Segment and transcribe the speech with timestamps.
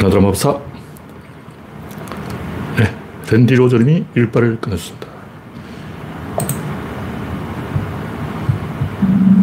[0.00, 0.58] 카나드라 마법사.
[2.78, 2.96] 네,
[3.30, 5.06] 랜디 로저님이 일발을 끊었습니다.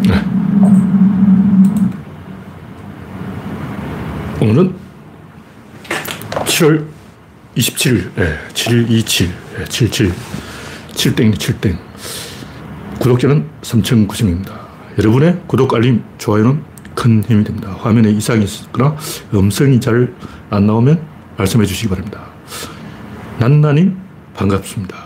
[0.02, 0.24] 네.
[4.40, 4.74] 오늘은
[6.32, 6.86] 7월
[7.54, 9.28] 27일, 네, 7127,
[9.58, 10.12] 네, 77,
[10.90, 11.78] 7땡, 7땡.
[12.98, 14.58] 구독자는 3,090입니다.
[14.98, 16.64] 여러분의 구독, 알림, 좋아요는
[16.98, 17.76] 큰 힘이 됩니다.
[17.78, 18.96] 화면에 이상이 있거나
[19.32, 20.12] 음성이 잘
[20.50, 21.00] 안 나오면
[21.36, 22.22] 말씀해 주시기 바랍니다.
[23.38, 23.96] 난나님,
[24.34, 24.96] 반갑습니다.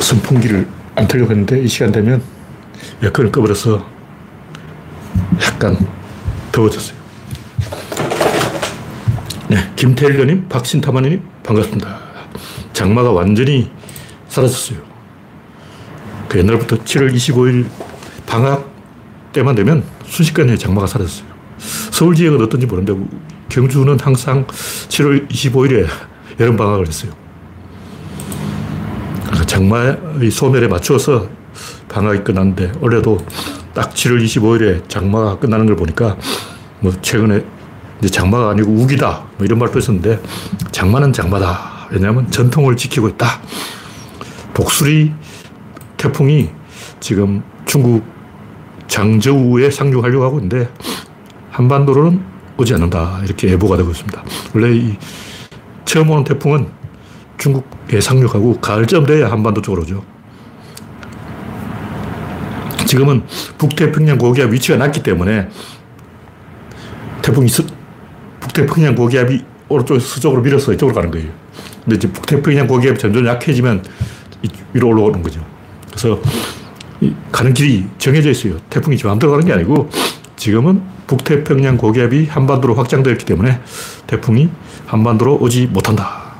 [0.00, 0.66] 선풍기를
[0.96, 2.22] 안 틀려고 했는데 이 시간 되면
[3.02, 3.86] 에어컨을 꺼버려서
[5.42, 5.76] 약간
[6.52, 6.99] 더워졌어요.
[9.80, 12.00] 네, 김태일님, 박신타마님 반갑습니다.
[12.74, 13.70] 장마가 완전히
[14.28, 14.78] 사라졌어요.
[16.28, 17.66] 그 옛날부터 7월 25일
[18.26, 18.70] 방학
[19.32, 21.26] 때만 되면 순식간에 장마가 사라졌어요.
[21.92, 22.94] 서울 지역은 어떤지 모르는데
[23.48, 25.86] 경주는 항상 7월 25일에
[26.38, 27.12] 여름 방학을 했어요.
[29.22, 31.26] 그러니까 장마의 소멸에 맞추어서
[31.88, 33.16] 방학이 끝났는데 올해도
[33.72, 36.18] 딱 7월 25일에 장마가 끝나는 걸 보니까
[36.80, 37.59] 뭐 최근에
[38.00, 40.20] 이제 장마가 아니고 우기다 뭐 이런 말도 있었는데
[40.72, 41.88] 장마는 장마다.
[41.90, 43.26] 왜냐하면 전통을 지키고 있다.
[44.54, 45.12] 독수리
[45.96, 46.50] 태풍이
[47.00, 48.04] 지금 중국
[48.86, 50.68] 장저우에 상륙하려고 하고 있는데
[51.50, 52.22] 한반도로는
[52.56, 53.20] 오지 않는다.
[53.24, 54.22] 이렇게 예보가 되고 있습니다.
[54.54, 54.96] 원래 이
[55.84, 56.68] 처음 오는 태풍은
[57.38, 60.04] 중국에 상륙하고 가을쯤 돼야 한반도 쪽으로 오죠.
[62.86, 63.24] 지금은
[63.58, 65.48] 북태평양 고기압 위치가 낮기 때문에
[67.22, 67.64] 태풍이 스,
[68.40, 71.28] 북태평양 고기압이 오른쪽에서 서쪽으로 밀어서 이쪽으로 가는 거예요.
[71.84, 73.84] 근데 이제 북태평양 고기압이 점점 약해지면
[74.72, 75.44] 위로 올라오는 거죠.
[75.86, 76.20] 그래서
[77.30, 78.58] 가는 길이 정해져 있어요.
[78.68, 79.90] 태풍이 지금 마음대로 가는 게 아니고
[80.36, 83.60] 지금은 북태평양 고기압이 한반도로 확장되었기 때문에
[84.06, 84.48] 태풍이
[84.86, 86.32] 한반도로 오지 못한다.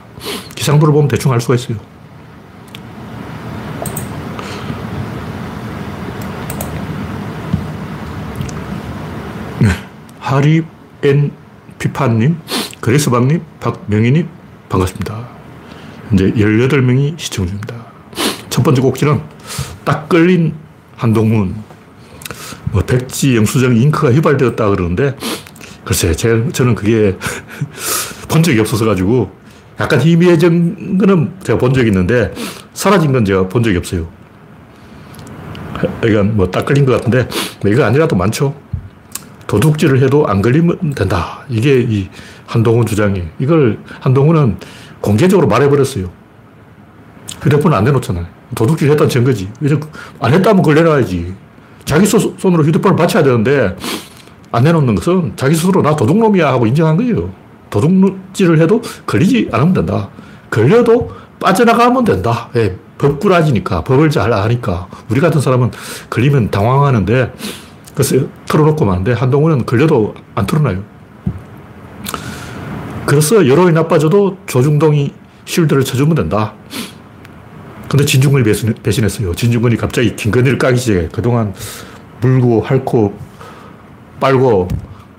[0.54, 1.76] 기상도를 보면 대충 알 수가 있어요.
[9.58, 9.68] 네.
[10.18, 10.62] 하리
[11.02, 11.32] 앤
[11.80, 12.36] 피파님,
[12.82, 14.28] 그레스방님, 박명희님,
[14.68, 15.28] 반갑습니다.
[16.10, 17.74] 현재 18명이 시청 중입니다.
[18.50, 19.20] 첫 번째 꼭지는
[19.84, 20.54] 딱 걸린
[20.96, 21.54] 한동훈,
[22.70, 25.16] 뭐 백지, 영수증, 잉크가 휘발되었다 그러는데,
[25.84, 27.16] 글쎄, 제, 저는 그게
[28.28, 29.32] 본 적이 없어서 가지고,
[29.80, 32.34] 약간 희미해진 거는 제가 본 적이 있는데,
[32.74, 34.06] 사라진 건 제가 본 적이 없어요.
[36.02, 37.26] 그러니까 뭐 딱 걸린 것 같은데,
[37.62, 38.54] 뭐 이거 아니라도 많죠.
[39.50, 41.40] 도둑질을 해도 안 걸리면 된다.
[41.48, 42.08] 이게 이
[42.46, 43.24] 한동훈 주장이.
[43.40, 44.58] 이걸 한동훈은
[45.00, 46.08] 공개적으로 말해버렸어요.
[47.42, 48.26] 휴대폰 안 내놓잖아요.
[48.54, 49.50] 도둑질 했다는 증거지.
[50.20, 51.34] 안 했다면 걸려놔야지.
[51.84, 53.76] 자기 손으로 휴대폰을 받쳐야 되는데
[54.52, 57.32] 안 내놓는 것은 자기 스스로 나 도둑놈이야 하고 인정한 거예요.
[57.70, 60.10] 도둑질을 해도 걸리지 않으면 된다.
[60.48, 62.50] 걸려도 빠져나가면 된다.
[62.54, 64.86] 예, 법꾸라지니까, 법을 잘 아니까.
[65.08, 65.72] 우리 같은 사람은
[66.08, 67.32] 걸리면 당황하는데
[68.00, 70.82] 그래서 털어놓고 마는데 한동훈은 걸려도 안 털어놔요.
[73.04, 75.12] 그래서 여론이 나빠져도 조중동이
[75.44, 76.54] 쉴드를 쳐주면 된다.
[77.90, 79.34] 근데 진중권이 배신, 배신 했어요.
[79.34, 81.08] 진중권이 갑자기 김건희를 까기 시작해.
[81.12, 81.52] 그동안
[82.22, 83.18] 물고 핥고
[84.18, 84.68] 빨고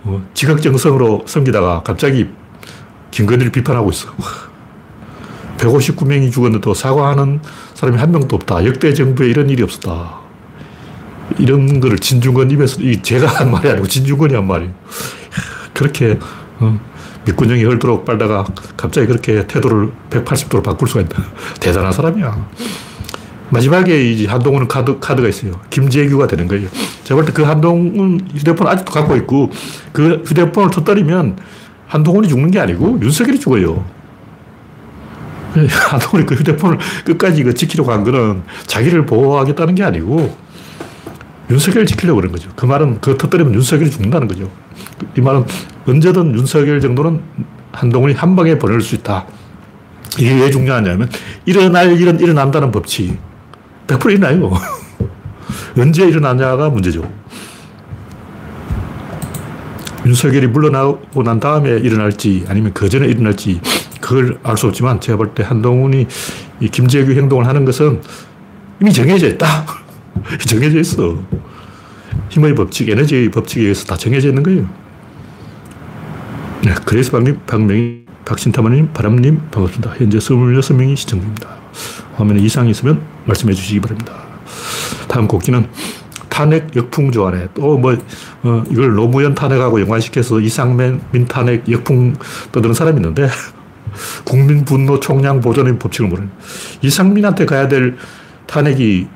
[0.06, 2.30] 어, 지각정성으로 섬기다가 갑자기
[3.12, 4.10] 김건희를 비판하고 있어.
[5.58, 7.42] 159명이 죽었는데도 사과하는
[7.76, 8.66] 사람이 한 명도 없다.
[8.66, 10.21] 역대 정부에 이런 일이 없었다.
[11.40, 14.72] 이런 거를 진중권 입에서, 이 제가 한 말이 아니고 진중권이 한 말이에요.
[15.74, 16.18] 그렇게,
[16.60, 16.80] 어,
[17.26, 21.24] 밑구녕이 헐도록 빨다가 갑자기 그렇게 태도를 180도로 바꿀 수가 있다.
[21.60, 22.50] 대단한 사람이야.
[23.50, 25.60] 마지막에 이제 한동훈은 카드, 카드가 있어요.
[25.70, 26.70] 김재규가 되는 거예요.
[27.04, 29.52] 제가 볼 때 그 한동훈 휴대폰 아직도 갖고 있고
[29.92, 31.38] 그 휴대폰을 터뜨리면
[31.88, 33.84] 한동훈이 죽는 게 아니고 윤석열이 죽어요.
[35.90, 40.36] 한동훈이 그 휴대폰을 끝까지 그 지키려고 한 거는 자기를 보호하겠다는 게 아니고
[41.52, 42.50] 윤석열 지키려고 그런 거죠.
[42.56, 44.50] 그 말은 그 터뜨리면 윤석열이 죽는다는 거죠.
[45.18, 45.46] 이 말은
[45.86, 47.22] 언제든 윤석열 정도는
[47.74, 49.26] 한동훈이 한 방에 보낼 수 있다.
[50.18, 51.10] 이게 왜 중요하냐면
[51.46, 53.18] 일어날 일은 일어난다는 법칙.
[53.88, 54.52] 100% 일어나요.
[55.78, 57.10] 언제 일어나냐가 문제죠.
[60.06, 63.62] 윤석열이 물러나고 난 다음에 일어날지 아니면 그 전에 일어날지
[64.02, 66.08] 그걸 알 수 없지만 제가 볼 때 한동훈이
[66.60, 68.02] 이 김재규 행동을 하는 것은
[68.82, 69.66] 이미 정해져 있다.
[70.48, 71.22] 정해져 있어.
[72.30, 74.70] 힘의 법칙, 에너지의 법칙에 의해서 다 정해져 있는 거예요.
[76.64, 79.96] 네, 그래서 박님, 박명희, 박신타마님, 바람님, 반갑습니다.
[79.98, 81.50] 현재 26명이 시청 중입니다.
[82.16, 84.14] 화면에 이상이 있으면 말씀해 주시기 바랍니다.
[85.08, 85.68] 다음 곡기는
[86.30, 87.98] 탄핵 역풍 조안에 또뭐
[88.44, 92.16] 어, 이걸 노무현 탄핵하고 연관시켜서 이상민 탄핵 역풍
[92.52, 93.28] 떠드는 사람이 있는데
[94.24, 96.32] 국민 분노 총량 보존의 법칙을 모르는
[96.82, 97.98] 이상민한테 가야 될
[98.48, 99.08] 탄핵이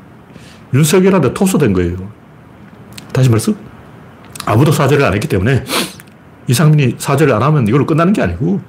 [0.74, 1.98] 윤석열한테 토소된 거예요.
[3.14, 3.56] 다시 말씀
[4.46, 5.64] 아무도 사죄를 안 했기 때문에
[6.48, 8.60] 이상민이 사죄를 안 하면 이걸로 끝나는 게 아니고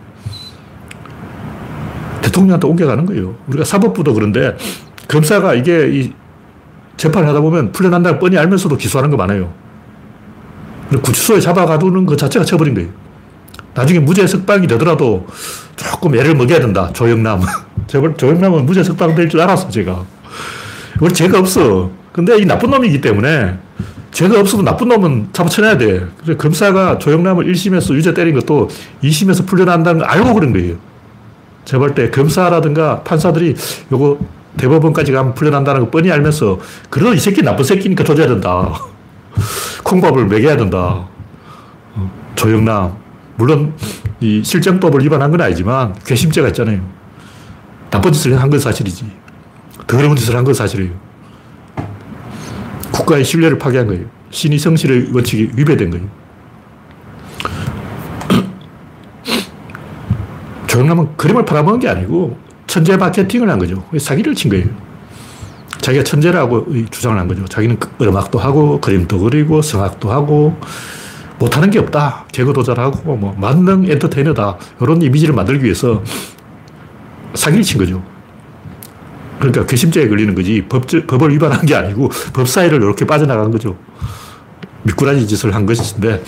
[2.23, 3.37] 대통령한테 옮겨가는 거예요.
[3.49, 4.57] 우리가 사법부도 그런데
[5.09, 6.13] 검사가 이게 이
[6.97, 9.53] 재판을 하다 보면 풀려난다는 뻔히 알면서도 기소하는 거 많아요.
[11.03, 12.89] 구치소에 잡아가두는 것 자체가 처벌인 거예요.
[13.75, 15.27] 나중에 무죄 석방이 되더라도
[15.77, 16.91] 조금 애를 먹여야 된다.
[16.93, 17.43] 조영남.
[17.87, 20.05] 조영남은 무죄 석방 될 줄 알았어, 제가.
[21.01, 21.91] 우리 죄가 없어.
[22.13, 23.59] 근데 이 나쁜 놈이기 때문에
[24.11, 26.07] 죄가 없어도 나쁜 놈은 잡아쳐내야 돼.
[26.19, 28.69] 그래서 검사가 조영남을 1심에서 유죄 때린 것도
[29.03, 30.77] 2심에서 풀려난다는 걸 알고 그런 거예요.
[31.67, 33.55] 제가 볼때 검사라든가 판사들이
[33.93, 34.19] 요거
[34.57, 36.59] 대법원까지 가면 풀려난다는 거 뻔히 알면서
[36.89, 38.73] 그래도 이 새끼 나쁜 새끼니까 조져야 된다.
[39.85, 41.07] 콩밥을 먹여야 된다.
[41.95, 42.97] 어, 조영남.
[43.37, 43.75] 물론
[44.21, 46.81] 이 실정법을 위반한 건 아니지만 괘씸죄가 있잖아요.
[47.91, 49.05] 나쁜 짓을 한 건 사실이지.
[49.87, 50.93] 더러운 짓을 한 건 사실이에요.
[52.93, 54.07] 국가의 신뢰를 파괴한 거예요.
[54.31, 56.07] 신의 성실의 원칙이 위배된 거예요.
[60.67, 62.37] 조영남은 그림을 팔아먹은 게 아니고
[62.67, 63.85] 천재 마케팅을 한 거죠.
[63.99, 64.67] 사기를 친 거예요.
[65.81, 67.45] 자기가 천재라고 주장을 한 거죠.
[67.45, 70.59] 자기는 그 음악도 하고, 그림도 그리고, 성악도 하고,
[71.39, 72.25] 못하는 게 없다.
[72.33, 74.57] 개그도 잘하고, 뭐, 만능 엔터테이너다.
[74.81, 76.03] 이런 이미지를 만들기 위해서
[77.35, 78.03] 사기를 친 거죠.
[79.39, 80.65] 그러니까 괘씸죄에 걸리는 거지.
[80.69, 83.77] 법, 법을 위반한 게 아니고 법 사이를 이렇게 빠져나간 거죠.
[84.83, 86.23] 미꾸라지 짓을 한 것인데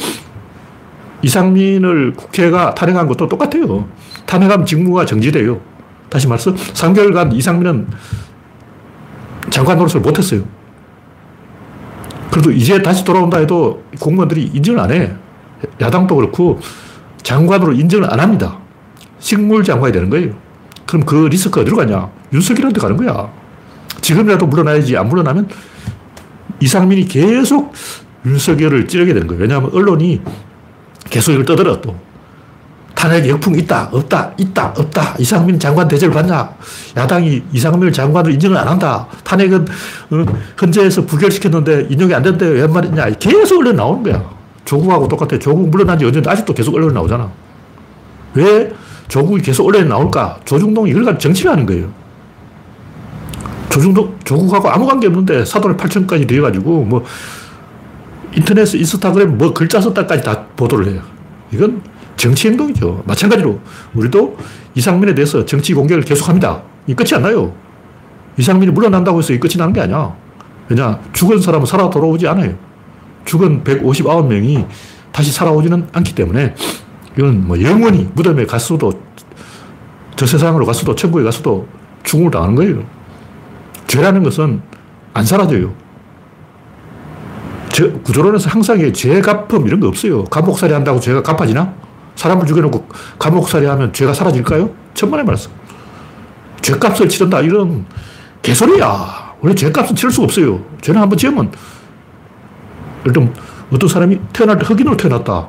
[1.22, 3.88] 이상민을 국회가 탄핵한 것도 똑같아요.
[4.26, 5.60] 탄핵하면 직무가 정지돼요.
[6.08, 7.88] 다시 말해서 3개월간 이상민은
[9.50, 10.43] 장관 노릇을 못했어요.
[12.31, 15.12] 그래도 이제 다시 돌아온다 해도 공무원들이 인정을 안 해.
[15.81, 16.61] 야당도 그렇고
[17.22, 18.58] 장관으로 인정을 안 합니다.
[19.19, 20.34] 식물 장관이 되는 거예요.
[20.87, 22.18] 그럼 그 리스크가 어디로 가냐?
[22.32, 23.30] 윤석열한테 가는 거야.
[24.00, 24.96] 지금이라도 물러나야지.
[24.96, 25.48] 안 물러나면
[26.60, 27.72] 이상민이 계속
[28.26, 29.42] 윤석열을 찌르게 되는 거예요.
[29.42, 30.20] 왜냐하면 언론이
[31.08, 31.96] 계속 이걸 떠들어 또.
[32.94, 35.14] 탄핵 역풍 있다, 없다, 있다, 없다.
[35.20, 36.50] 이상민 장관 대접을 받냐?
[36.96, 39.06] 야당이 이상민 장관을 인정을 안 한다.
[39.22, 39.66] 탄핵은
[40.10, 40.25] 어,
[40.60, 42.44] 헌재에서 부결시켰는데 인용이 안 된대.
[42.44, 43.10] 왜 말이냐?
[43.20, 44.28] 계속 언론 나오는 거야.
[44.64, 45.38] 조국하고 똑같아.
[45.38, 47.30] 조국 물러난 지 언제인데 아직도 계속 언론 나오잖아.
[48.34, 48.72] 왜
[49.06, 50.40] 조국이 계속 언론에 나올까?
[50.44, 51.92] 조중동이 이걸 가지고 정치를 하는 거예요.
[53.70, 57.05] 조중동, 조국하고 아무 관계 없는데 사돈을 8천까지 되어가지고 뭐
[58.35, 61.03] 인터넷, 인스타그램 뭐 글자 썼다까지 다 보도를 해요.
[61.53, 61.82] 이건
[62.17, 63.03] 정치 행동이죠.
[63.06, 63.61] 마찬가지로
[63.94, 64.37] 우리도
[64.75, 66.62] 이상민에 대해서 정치 공격을 계속합니다.
[66.87, 67.55] 이 끝이 안 나요.
[68.37, 70.14] 이상민이 물러난다고 해서 이 끝이 나는 게 아니야.
[70.69, 72.55] 왜냐, 죽은 사람은 살아 돌아오지 않아요.
[73.25, 74.67] 죽은 159명이
[75.12, 76.55] 다시 살아오지는 않기 때문에
[77.17, 78.93] 이건 뭐 영원히 무덤에 갔어도
[80.17, 81.67] 저 세상으로 갔어도 천국에 갔어도
[82.03, 82.98] 죽음을 당하는 거예요.
[83.88, 84.62] 죄라는 것은
[85.14, 85.75] 안 사라져요.
[87.70, 90.25] 저, 구조론에서 항상 죄 갚음 이런 거 없어요.
[90.25, 91.75] 감옥살이 한다고 죄가 갚아지나?
[92.14, 92.88] 사람을 죽여놓고
[93.19, 94.70] 감옥살이 하면 죄가 사라질까요?
[94.94, 95.50] 천만의 말씀.
[96.61, 97.40] 죄값을 치른다.
[97.40, 97.87] 이런
[98.42, 99.35] 개소리야.
[99.40, 100.61] 원래 죄값은 치를 수가 없어요.
[100.80, 101.52] 죄는 한번 지으면,
[103.04, 103.33] 일단
[103.73, 105.49] 어떤 사람이 태어날 때 흑인으로 태어났다.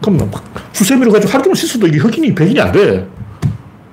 [0.00, 0.42] 그럼 막
[0.72, 3.06] 수세미로 가지고 하루 종일 씻어도 이게 흑인이 백인이 안 돼.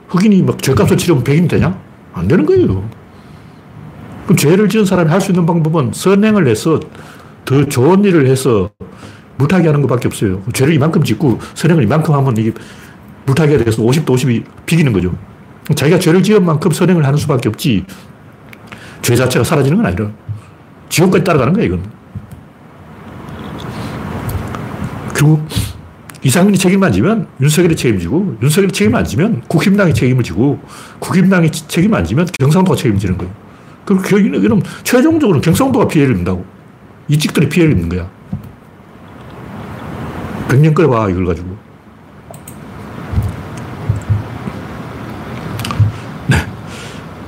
[0.08, 1.77] 흑인이 막 죄값을 치르면 백인이 되냐?
[2.13, 2.88] 안 되는 거예요.
[4.25, 6.79] 그럼 죄를 지은 사람이 할 수 있는 방법은 선행을 해서
[7.46, 8.70] 더 좋은 일을 해서
[9.38, 10.41] 물타기 하는 것밖에 없어요.
[10.53, 12.51] 죄를 이만큼 짓고 선행을 이만큼 하면 이게
[13.25, 15.15] 물타기가 돼서 50도 50이 비기는 거죠.
[15.75, 17.86] 자기가 죄를 지은 만큼 선행을 하는 수밖에 없지.
[19.01, 20.10] 죄 자체가 사라지는 건 아니라
[20.89, 21.84] 지옥까지 따라가는 거야, 이건.
[25.13, 25.46] 그리고
[26.24, 30.60] 이상민이 책임을 안 지면 윤석열이 책임지고 윤석열이 책임을 안 지면 국힘당이 책임을 지고
[31.00, 33.45] 국힘당이 책임을 안 지면 경상도가 책임지는 거예요.
[33.86, 36.44] 그럼 결국에는 최종적으로 경상도가 피해를 입는다고.
[37.08, 38.10] 이직들이 피해를 입는 거야.
[40.48, 41.56] 100년 끌어봐, 이걸 가지고.
[46.27, 46.38] 네.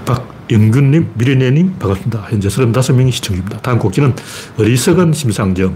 [0.06, 2.28] 박영균님, 미래네님, 반갑습니다.
[2.30, 3.60] 현재 35명이 시청 중입니다.
[3.60, 4.16] 다음 곡기는
[4.58, 5.76] 어리석은 심상정.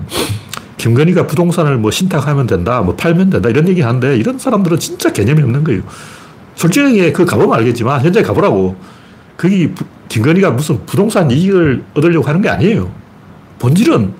[0.77, 5.43] 김건희가 부동산을 뭐 신탁하면 된다, 뭐 팔면 된다, 이런 얘기 하는데, 이런 사람들은 진짜 개념이
[5.43, 5.83] 없는 거예요.
[6.55, 8.75] 솔직하게 그 가보면 알겠지만, 현재 가보라고.
[9.41, 9.71] 거기
[10.07, 12.91] 김건희가 무슨 부동산 이익을 얻으려고 하는 게 아니에요.
[13.57, 14.13] 본질은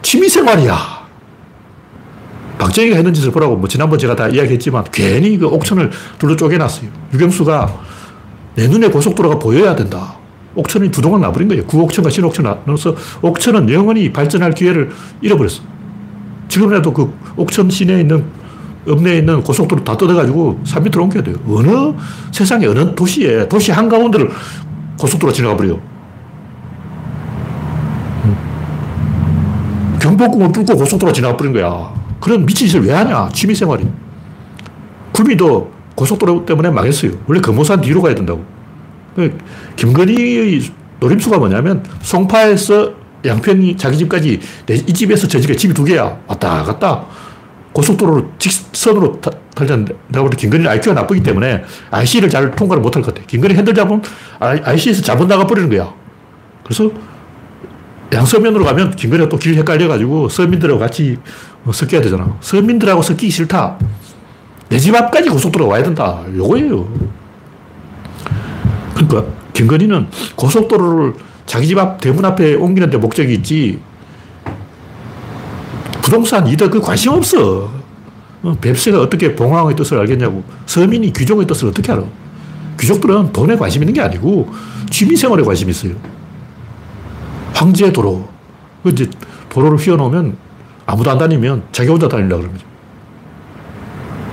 [0.00, 1.04] 취미생활이야.
[2.56, 6.88] 박정희가 했는 짓을 보라고 뭐 지난번 제가 다 이야기했지만 괜히 그 옥천을 둘러 쪼개놨어요.
[7.12, 7.80] 유경수가
[8.54, 10.14] 내 눈에 고속도로가 보여야 된다.
[10.54, 11.66] 옥천이 두 동안 나버린 거예요.
[11.66, 14.90] 구옥천과 신옥천 나눠서 옥천은 영원히 발전할 기회를
[15.20, 15.60] 잃어버렸어.
[16.48, 18.24] 지금이라도 그 옥천 시내에 있는
[18.88, 21.36] 읍내에 있는 고속도로 다 뜯어가지고 3미터 옮겨야 돼요.
[21.48, 21.94] 어느
[22.32, 24.30] 세상에 어느 도시에 도시 한가운데를
[24.98, 25.80] 고속도로 지나가 버려요.
[28.24, 28.36] 음.
[30.00, 31.92] 경복궁을 뚫고 고속도로 지나가 버린 거야.
[32.20, 33.28] 그런 미친 짓을 왜 하냐?
[33.32, 33.86] 취미생활이.
[35.12, 37.12] 구미도 고속도로 때문에 망했어요.
[37.26, 38.44] 원래 금호산 뒤로 가야 된다고.
[39.14, 39.36] 그
[39.76, 40.62] 김건희의
[41.00, 42.92] 노림수가 뭐냐면 송파에서
[43.24, 46.18] 양평이 자기 집까지 이 집에서 저 집에 집이 두 개야.
[46.26, 47.06] 왔다 갔다.
[47.74, 49.20] 고속도로로 직선으로
[49.54, 53.26] 달렸는데 내가 볼때 김건희는 IQ가 나쁘기 때문에 IC를 잘 통과를 못할 것 같아.
[53.26, 54.02] 김건희 핸들 잡으면
[54.40, 55.92] IC에서 잡은 나가 버리는 거야.
[56.64, 56.90] 그래서
[58.12, 61.18] 양서면으로 가면 김건희가 또 길 헷갈려가지고 서민들하고 같이
[61.70, 62.36] 섞여야 되잖아.
[62.40, 63.76] 서민들하고 섞이기 싫다.
[64.68, 66.22] 내 집 앞까지 고속도로가 와야 된다.
[66.34, 66.88] 요거예요.
[68.94, 71.14] 그러니까 김건희는 고속도로를
[71.46, 73.80] 자기 집 앞 대문 앞에 옮기는데 목적이 있지
[76.04, 77.70] 부동산 이득 그 관심 없어.
[78.42, 80.44] 어, 뱁새가 어떻게 봉황의 뜻을 알겠냐고.
[80.66, 82.04] 서민이 귀족의 뜻을 어떻게 알아?
[82.78, 84.52] 귀족들은 돈에 관심 있는 게 아니고
[84.90, 85.94] 취미생활에 관심 있어요.
[87.54, 88.28] 황제 도로.
[88.82, 89.08] 그 이제
[89.48, 90.36] 도로를 휘어놓으면
[90.84, 92.60] 아무도 안 다니면 자기 혼자 다니려고 그러는.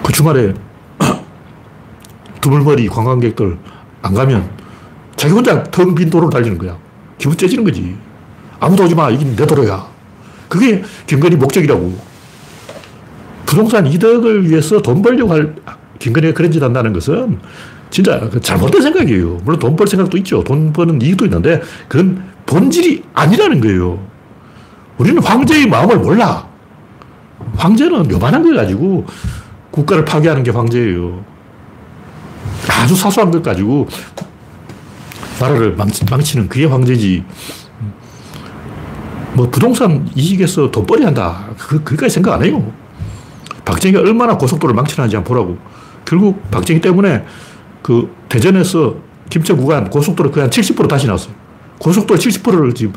[0.03, 0.53] 그 주말에
[2.41, 3.57] 두물머리 관광객들
[4.01, 4.49] 안 가면
[5.15, 6.77] 자기 혼자 텅 빈 도로를 달리는 거야.
[7.17, 7.95] 기분 째지는 거지.
[8.59, 9.09] 아무도 오지 마.
[9.09, 9.90] 이긴 내 도로야.
[10.51, 11.97] 그게 김건희 목적이라고.
[13.45, 15.55] 부동산 이득을 위해서 돈 벌려고 할,
[15.97, 17.39] 김건희가 그런 짓 한다는 것은
[17.89, 19.39] 진짜 그 잘못된 생각이에요.
[19.43, 20.43] 물론 돈 벌 생각도 있죠.
[20.43, 24.05] 돈 버는 이익도 있는데 그건 본질이 아니라는 거예요.
[24.97, 26.45] 우리는 황제의 마음을 몰라.
[27.55, 29.05] 황제는 요만한 걸 가지고
[29.71, 31.23] 국가를 파괴하는 게 황제예요.
[32.69, 33.87] 아주 사소한 것 가지고
[35.39, 37.23] 나라를 망치, 는 그게 황제지.
[39.33, 41.45] 뭐 부동산 이익에서 돈벌이 한다.
[41.57, 42.71] 그, 그까지 생각 안 해요.
[43.63, 45.57] 박정희가 얼마나 고속도로를 망치는지 한번 보라고.
[46.05, 47.25] 결국 박정희 때문에
[47.81, 48.95] 그 대전에서
[49.29, 51.33] 김천 구간 고속도로 거의 한70% 다시 나왔어요.
[51.79, 52.93] 고속도로 70%를 지금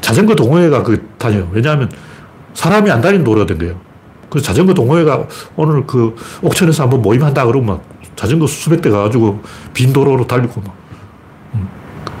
[0.00, 1.48] 자전거 동호회가 그 다녀요.
[1.52, 1.90] 왜냐하면
[2.54, 3.80] 사람이 안 다니는 도로가 된 거예요.
[4.28, 7.80] 그래서 자전거 동호회가 오늘 그 옥천에서 한번 모임한다 그러면
[8.16, 9.40] 자전거 수백 대 가가지고
[9.72, 10.79] 빈 도로로 달리고 막.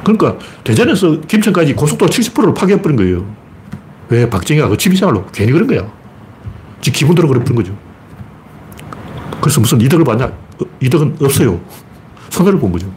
[0.02, 3.26] 그러니까 대전에서 김천까지 고속도로 70%를 파괴해버린 거예요.
[4.08, 4.28] 왜?
[4.28, 5.90] 박정희가 그 취미생활로 괜히 그런 거야.
[6.80, 7.76] 지 기분대로 그래버린 거죠.
[9.40, 10.26] 그래서 무슨 이득을 받냐?
[10.26, 11.60] 어, 이득은 없어요.
[12.30, 12.90] 손해를 본 거죠.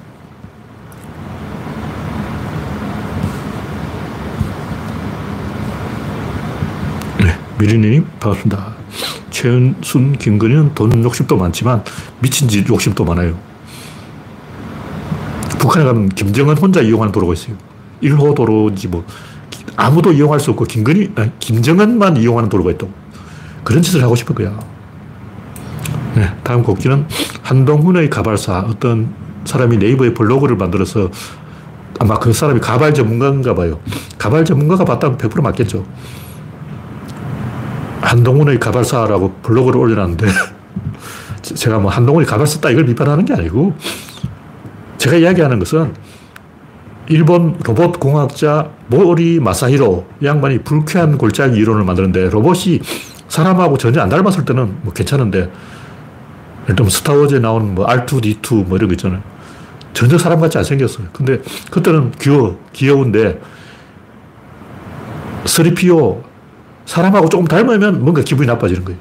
[7.19, 8.73] 네, 미리님 반갑습니다.
[9.31, 11.83] 최은순, 김건희는 돈 욕심도 많지만
[12.19, 13.37] 미친 짓 욕심도 많아요.
[15.63, 17.55] 북한에 가면 김정은 혼자 이용하는 도로가 있어요.
[18.01, 19.05] 1호 도로인지 뭐
[19.77, 22.91] 아무도 이용할 수 없고 김건희, 아니, 김정은만 이용하는 도로가 있다고.
[23.63, 24.59] 그런 짓을 하고 싶은 거야.
[26.15, 27.07] 네, 다음 곡지는
[27.43, 28.65] 한동훈의 가발사.
[28.67, 29.13] 어떤
[29.45, 31.09] 사람이 네이버에 블로그를 만들어서
[31.97, 33.79] 아마 그 사람이 가발 전문가인가 봐요.
[34.17, 35.85] 가발 전문가가 봤다면 100% 맞겠죠.
[38.01, 40.27] 한동훈의 가발사라고 블로그를 올려놨는데
[41.41, 43.73] 제가 뭐 한동훈이 가발 썼다 이걸 비판하는 게 아니고
[45.03, 45.93] 제가 이야기하는 것은
[47.09, 52.79] 일본 로봇 공학자 모리 마사히로 양반이 불쾌한 골짜기 이론을 만드는데 로봇이
[53.27, 55.51] 사람하고 전혀 안 닮았을 때는 뭐 괜찮은데
[56.63, 59.21] 예를 들면 스타워즈에 나오는 뭐 R2D2 뭐 이런 거 있잖아요.
[59.91, 61.07] 전혀 사람 같이 안 생겼어요.
[61.11, 63.41] 근데 그때는 귀여워, 귀여운데
[65.43, 66.23] 3PO
[66.85, 68.99] 사람하고 조금 닮으면 뭔가 기분이 나빠지는 거예요.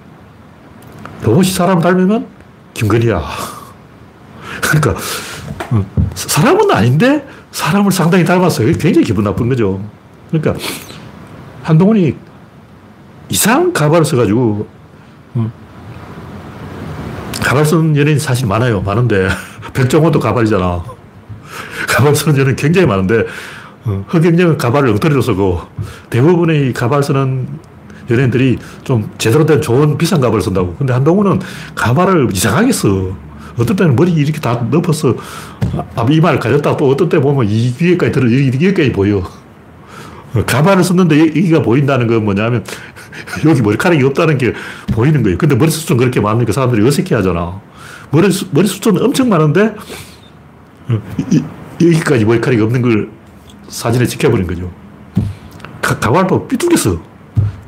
[1.22, 2.26] 로봇이 사람 닮으면
[2.74, 3.22] 김건희야.
[4.62, 5.31] 그러니까 어,
[6.14, 8.72] 사람은 아닌데 사람을 상당히 닮았어요.
[8.74, 9.80] 굉장히 기분 나쁜 거죠.
[10.30, 10.54] 그러니까
[11.62, 12.14] 한동훈이
[13.28, 14.66] 이상 가발을 써가지고
[15.34, 15.52] 어,
[17.42, 18.80] 가발 쓰는 연예인 사실 많아요.
[18.82, 19.28] 많은데
[19.72, 20.84] 백종원도 가발이잖아.
[21.88, 23.24] 가발 쓰는 연예인 굉장히 많은데
[23.84, 25.60] 어, 허경영은 가발을 엉터리로 쓰고
[26.10, 27.48] 대부분의 가발 쓰는
[28.10, 30.74] 연예인들이 좀 제대로 된 좋은 비싼 가발을 쓴다고.
[30.76, 31.40] 근데 한동훈은
[31.74, 32.88] 가발을 이상하게 써.
[33.58, 35.14] 어떤 때는 머리 이렇게 다 덮어서
[36.10, 39.22] 이마를 가렸다 또 어떤 때 보면 이 위에까지 들어, 이 위에까지 보여.
[40.46, 42.64] 가발을 썼는데 여기가 보인다는 건 뭐냐면
[43.44, 44.54] 여기 머리카락이 없다는 게
[44.92, 45.36] 보이는 거예요.
[45.36, 47.60] 근데 머리숱은 그렇게 많으니까 사람들이 어색해 하잖아.
[48.10, 49.74] 머리, 머리숱은 엄청 많은데
[51.80, 53.10] 여기까지 머리카락이 없는 걸
[53.68, 54.70] 사진에 찍혀버린 거죠.
[55.82, 57.00] 가, 가발도 삐뚤게 써.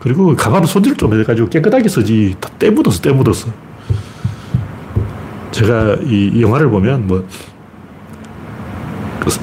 [0.00, 2.36] 그리고 가발은 손질 좀 해가지고 깨끗하게 쓰지.
[2.40, 3.48] 다 때 묻었어, 때 묻었어.
[5.54, 7.24] 제가 이 영화를 보면 뭐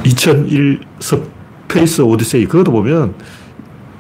[0.04, 3.14] 2001 스페이스 오디세이 그것도 보면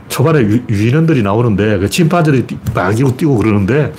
[0.09, 3.93] 초반에 유, 인원들이 나오는데 그 침팬지들이 막 이고 뛰고 그러는데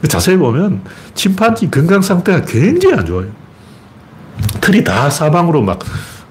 [0.00, 0.80] 그 자세히 보면
[1.14, 3.28] 침팬지 건강 상태가 굉장히 안 좋아요.
[4.62, 5.80] 털이 다 사방으로 막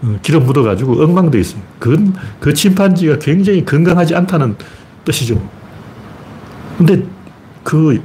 [0.02, 1.62] 어, 기름 묻어가지고 엉망돼 있어요.
[1.78, 4.56] 그건 그 침판지가 굉장히 건강하지 않다는
[5.06, 5.40] 뜻이죠.
[6.80, 7.06] 근데
[7.64, 8.02] 그,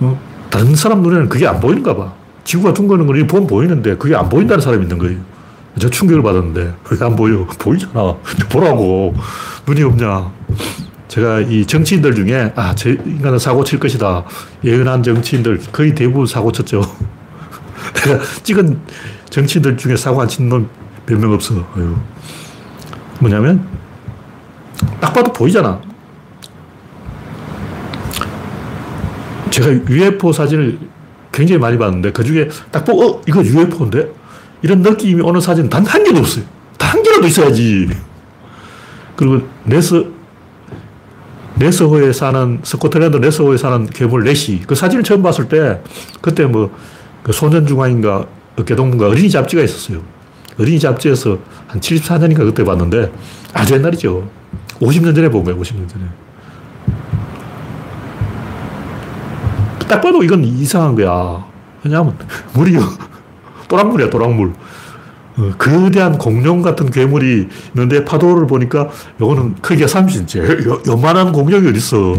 [0.00, 2.21] 어, 다른 사람 눈에는 그게 안 보이는가 봐.
[2.44, 5.18] 지구가 둥그는 걸 보면 보이는데 그게 안 보인다는 사람이 있는 거예요.
[5.78, 7.46] 저 충격을 받았는데 그게 안 보여.
[7.58, 8.14] 보이잖아.
[8.50, 9.14] 보라고.
[9.66, 10.30] 눈이 없냐.
[11.08, 14.24] 제가 이 정치인들 중에 아, 저 인간은 사고 칠 것이다.
[14.64, 16.82] 예언한 정치인들 거의 대부분 사고 쳤죠.
[17.94, 18.80] 내가 찍은
[19.30, 20.68] 정치인들 중에 사고 안친놈몇
[21.20, 21.54] 명 없어.
[21.54, 21.96] 어휴.
[23.20, 23.66] 뭐냐면
[25.00, 25.80] 딱 봐도 보이잖아.
[29.50, 30.78] 제가 UFO 사진을
[31.32, 34.08] 굉장히 많이 봤는데 그 중에 딱 보고 어 이거 UFO인데
[34.62, 36.44] 이런 느낌이 오는 사진 단 한 개도 없어요.
[36.78, 37.88] 단 한 개라도 있어야지.
[39.16, 40.06] 그리고 네스
[41.56, 45.80] 네스호에 사는 스코틀랜드 네스호에 사는 괴물 네시 그 사진을 처음 봤을 때
[46.20, 46.70] 그때 뭐
[47.22, 48.26] 그 소년중앙인가
[48.58, 50.02] 어깨동문가 어린이 잡지가 있었어요.
[50.58, 53.12] 어린이 잡지에서 한 74년인가 그때 봤는데
[53.54, 54.28] 아주 옛날이죠.
[54.80, 55.60] 50년 전에 본 거예요.
[55.60, 56.04] 50년 전에.
[59.92, 61.44] 딱 봐도 이건 이상한 거야.
[61.84, 62.16] 왜냐하면
[62.54, 62.78] 물이
[63.68, 64.54] 또랑물이야, 또랑물.
[65.36, 68.88] 어, 거대한 공룡 같은 괴물이 있는데 파도를 보니까
[69.20, 70.88] 요거는 크기가 30cm.
[70.88, 72.18] 요만한 공룡이 어딨어.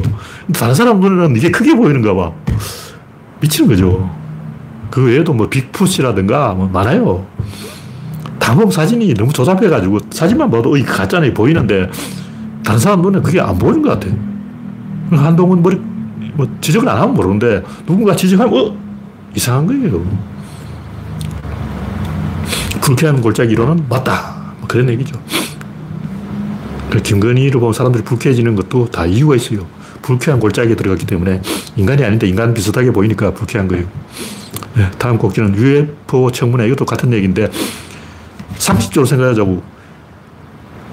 [0.53, 2.31] 다른 사람 눈에는 이게 크게 보이는가 봐.
[3.41, 4.07] 미치는 거죠.
[4.91, 7.25] 그 외에도 뭐 빅푸시라든가 뭐 많아요.
[8.37, 11.89] 다음 사진이 너무 조잡해가지고 사진만 봐도 이 가짜네 보이는데
[12.63, 14.15] 다른 사람 눈에 그게 안 보이는 것 같아.
[15.09, 15.79] 한동훈 머리
[16.33, 18.77] 뭐 지적을 안 하면 모르는데 누군가 지적하면 어
[19.35, 20.05] 이상한 거예요.
[22.81, 24.53] 불쾌한 골짜기 이론은 맞다.
[24.59, 25.19] 뭐 그런 얘기죠.
[26.89, 29.65] 그 김건희를 보면 사람들이 불쾌해지는 것도 다 이유가 있어요.
[30.01, 31.41] 불쾌한 골짜기에 들어갔기 때문에
[31.75, 33.85] 인간이 아닌데 인간 비슷하게 보이니까 불쾌한 거예요.
[34.75, 36.67] 네, 다음 곡지는 UFO 청문회.
[36.67, 37.49] 이것도 같은 얘기인데
[38.57, 39.63] 상식적으로 생각하자고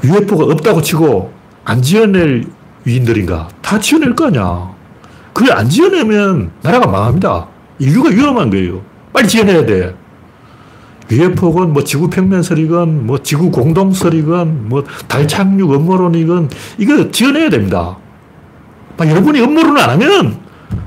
[0.04, 1.32] UFO가 없다고 치고
[1.64, 2.44] 안 지어낼
[2.84, 3.48] 위인들인가?
[3.60, 4.79] 다 지어낼 거 아니야.
[5.32, 7.46] 그걸 안 지어내면 나라가 망합니다.
[7.78, 8.82] 인류가 위험한 거예요.
[9.12, 9.94] 빨리 지어내야 돼.
[11.10, 17.96] UFO건 뭐 지구 평면설이건 뭐 지구 공동설이건 뭐 달 착륙 음모론이건 이거 지어내야 됩니다.
[19.00, 20.38] 여러분이 음모론을 안 하면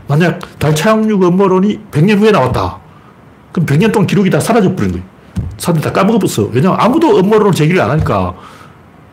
[0.08, 2.79] 만약 달 착륙 음모론이 100년 후에 나왔다.
[3.51, 5.06] 그럼 100년 동안 기록이 다 사라져 버린 거예요.
[5.58, 6.49] 사람들이 다 까먹어버렸어.
[6.53, 8.36] 왜냐면 아무도 음모론을 제기를 안 하니까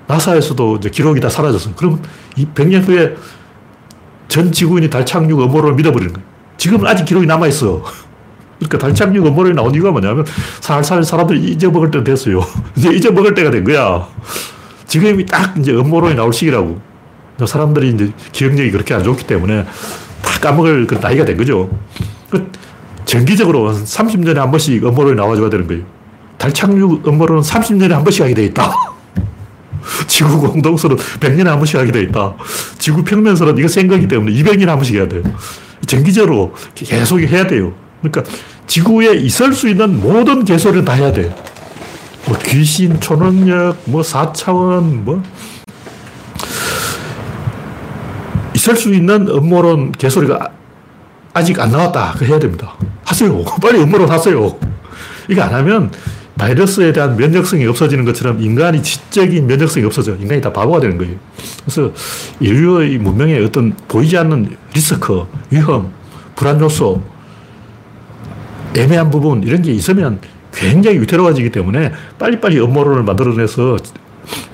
[0.07, 1.75] 나사에서도 이제 기록이 다 사라졌어.
[1.75, 2.01] 그럼
[2.37, 3.17] 이 100년 후에
[4.31, 6.27] 전 지구인이 달 착륙 음모론을 믿어버리는 거예요.
[6.57, 7.83] 지금은 아직 기록이 남아있어.
[8.59, 10.25] 그러니까 달 착륙 음모론이 나온 이유가 뭐냐면
[10.61, 12.41] 살살 사람들이 잊어먹을 때가 됐어요.
[12.77, 14.07] 이제 잊어먹을 때가 된 거야.
[14.87, 16.81] 지금이 딱 이제 음모론이 나올 시기라고.
[17.45, 21.71] 사람들이 이제 기억력이 그렇게 안 좋기 때문에 다 까먹을 그 나이가 된 거죠.
[22.29, 22.53] 그
[23.07, 25.83] 정기적으로 30년에 한 번씩 음모론이 나와줘야 되는 거예요.
[26.39, 28.71] 달 착륙 음모론은 30년에 한 번씩 하게 돼 있다.
[30.07, 32.35] 지구 공동설은 100년에 한 번씩 하게 돼 있다.
[32.79, 35.23] 지구 평면설은 이거 생각이기 때문에 200년에 한 번씩 해야 돼요.
[35.87, 37.73] 정기적으로 계속 해야 돼요.
[38.01, 38.23] 그러니까
[38.67, 41.35] 지구에 있을 수 있는 모든 개소리는 다 해야 돼.
[42.27, 45.23] 뭐 귀신, 초능력, 뭐 4차원, 뭐
[48.55, 50.51] 있을 수 있는 음모론 개소리가
[51.33, 52.15] 아직 안 나왔다.
[52.19, 52.75] 그 해야 됩니다.
[53.05, 53.43] 하세요.
[53.61, 54.57] 빨리 음모론 하세요.
[55.29, 55.91] 이거 안 하면
[56.41, 60.17] 바이러스에 대한 면역성이 없어지는 것처럼 인간이 지적인 면역성이 없어져.
[60.17, 61.15] 인간이 다 바보가 되는 거예요.
[61.63, 61.93] 그래서
[62.41, 65.93] 인류의 문명에 어떤 보이지 않는 리스크, 위험,
[66.37, 67.03] 불안 요소,
[68.75, 70.19] 애매한 부분 이런 게 있으면
[70.51, 73.77] 굉장히 위태로워지기 때문에 빨리빨리 음모론을 만들어내서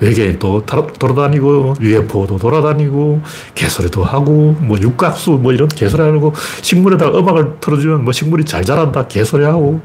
[0.01, 3.21] 외계인도 돌아다니고 UFO도 돌아다니고
[3.55, 9.07] 개소리도 하고 뭐 육각수 뭐 이런 개소리 하고 식물에다 음악을 틀어주면 뭐 식물이 잘 자란다
[9.07, 9.79] 개소리 하고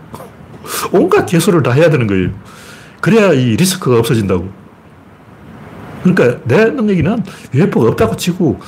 [0.92, 2.30] 온갖 개소리를 다 해야 되는 거예요.
[3.00, 4.48] 그래야 이 리스크가 없어진다고.
[6.02, 7.22] 그러니까 내 얘기는
[7.54, 8.60] UFO가 없다고 치고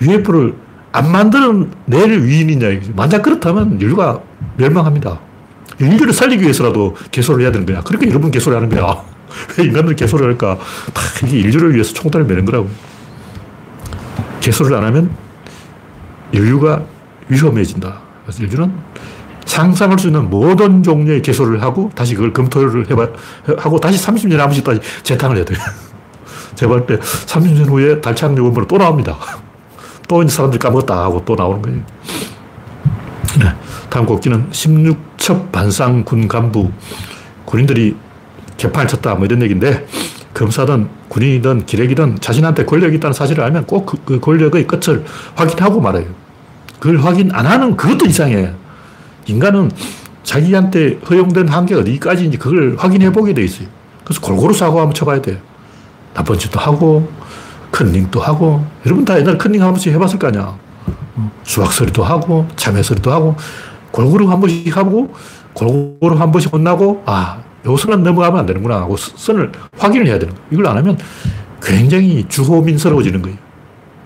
[0.00, 0.54] UFO를
[0.92, 2.80] 안 만드는 내일 위인이냐.
[2.94, 4.20] 만약 그렇다면 인류가
[4.56, 5.20] 멸망합니다.
[5.80, 7.82] 인류를 살리기 위해서라도 개소를 해야 되는 거야.
[7.82, 9.02] 그러니까 여러분 개소리 하는 거야.
[9.58, 10.58] 왜 인간들 개소를 할까?
[10.92, 12.68] 다 이게 인류를 위해서 총단을 매는 거라고.
[14.40, 15.10] 개소를 안 하면
[16.32, 16.84] 인류가
[17.28, 18.00] 위험해진다.
[18.24, 18.72] 그래서 인류는
[19.48, 23.08] 상상할 수 있는 모든 종류의 개소를 하고 다시 그걸 검토를 해봐,
[23.58, 25.58] 하고 다시 30년에 한 번씩 다시 재탕을 해야 돼요.
[26.54, 29.16] 제가 볼 때 30년 후에 달 착륙 원본은 또 나옵니다.
[30.06, 31.78] 또 이제 사람들이 까먹었다 하고 또 나오는 거예요.
[33.38, 33.46] 네.
[33.90, 36.70] 다음 곡기는 16첩 반상 군 간부.
[37.44, 37.96] 군인들이
[38.58, 39.14] 개판을 쳤다.
[39.14, 39.86] 뭐 이런 얘기인데,
[40.34, 46.04] 검사든 군인이든 기레기든 자신한테 권력이 있다는 사실을 알면 꼭 그 권력의 끝을 확인하고 말아요.
[46.80, 48.52] 그걸 확인 안 하는 그것도 이상해.
[49.28, 49.70] 인간은
[50.22, 53.68] 자기한테 허용된 한계가 어디까지인지 그걸 확인해 보게 돼 있어요.
[54.04, 55.36] 그래서 골고루 사고 한번 쳐봐야 돼요.
[56.14, 57.08] 나쁜 짓도 하고,
[57.70, 60.58] 컨닝도 하고, 여러분 다 옛날에 컨닝 한 번씩 해봤을 거 아니야.
[61.16, 63.36] 어, 수학 소리도 하고, 참외 소리도 하고,
[63.90, 65.14] 골고루 한 번씩 하고,
[65.52, 70.34] 골고루 한 번씩 혼나고, 아, 요 선은 넘어가면 안 되는구나 하고 선을 확인을 해야 되는
[70.34, 70.48] 거예요.
[70.50, 70.98] 이걸 안 하면
[71.62, 73.36] 굉장히 주호민스러워지는 거예요.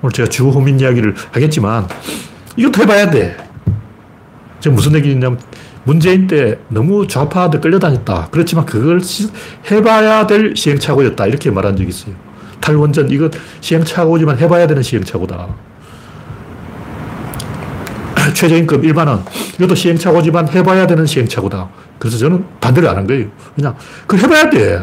[0.03, 1.87] 오늘 제가 주호민 이야기를 하겠지만,
[2.57, 3.37] 이것도 해봐야 돼.
[4.63, 5.41] 지금 무슨 얘기냐면,
[5.83, 8.29] 문재인 때 너무 좌파한테 끌려다녔다.
[8.31, 9.01] 그렇지만 그걸
[9.69, 11.27] 해봐야 될 시행착오였다.
[11.27, 12.15] 이렇게 말한 적이 있어요.
[12.61, 15.49] 탈원전, 이건 시행착오지만 해봐야 되는 시행착오다.
[18.35, 19.25] 최저임금 1만원.
[19.57, 21.69] 이것도 시행착오지만 해봐야 되는 시행착오다.
[21.99, 23.27] 그래서 저는 반대를 안 한 거예요.
[23.57, 23.75] 그냥,
[24.07, 24.77] 그걸 해봐야 돼.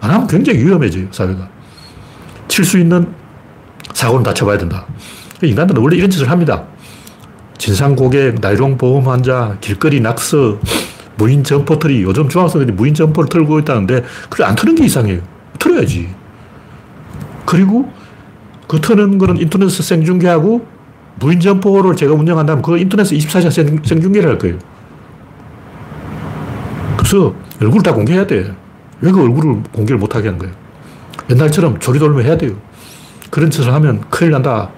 [0.00, 1.48] 안 하면 굉장히 위험해져요, 사회가.
[2.46, 3.12] 칠 수 있는
[3.94, 4.86] 사고는 다 쳐봐야 된다.
[5.42, 6.62] 인간들은 원래 이런 짓을 합니다.
[7.58, 10.58] 진상 고객, 나이롱 보험 환자, 길거리 낙서,
[11.16, 15.20] 무인 점포 털이 요즘 중학생들이 무인 점포를 털고 있다는데 그걸 안 터는 게 이상해요.
[15.58, 16.08] 털어야지.
[17.44, 17.90] 그리고
[18.68, 20.64] 그 터는 거는 인터넷에서 생중계하고
[21.18, 24.58] 무인 점포를 제가 운영한다면 그 인터넷에서 24시간 생, 생중계를 할 거예요.
[26.96, 28.54] 그래서 얼굴을 다 공개해야 돼.
[29.00, 30.54] 왜 그 얼굴을 공개를 못하게 하는 거예요?
[31.30, 32.52] 옛날처럼 조리돌림 해야 돼요.
[33.30, 34.70] 그런 짓을 하면 큰일 난다.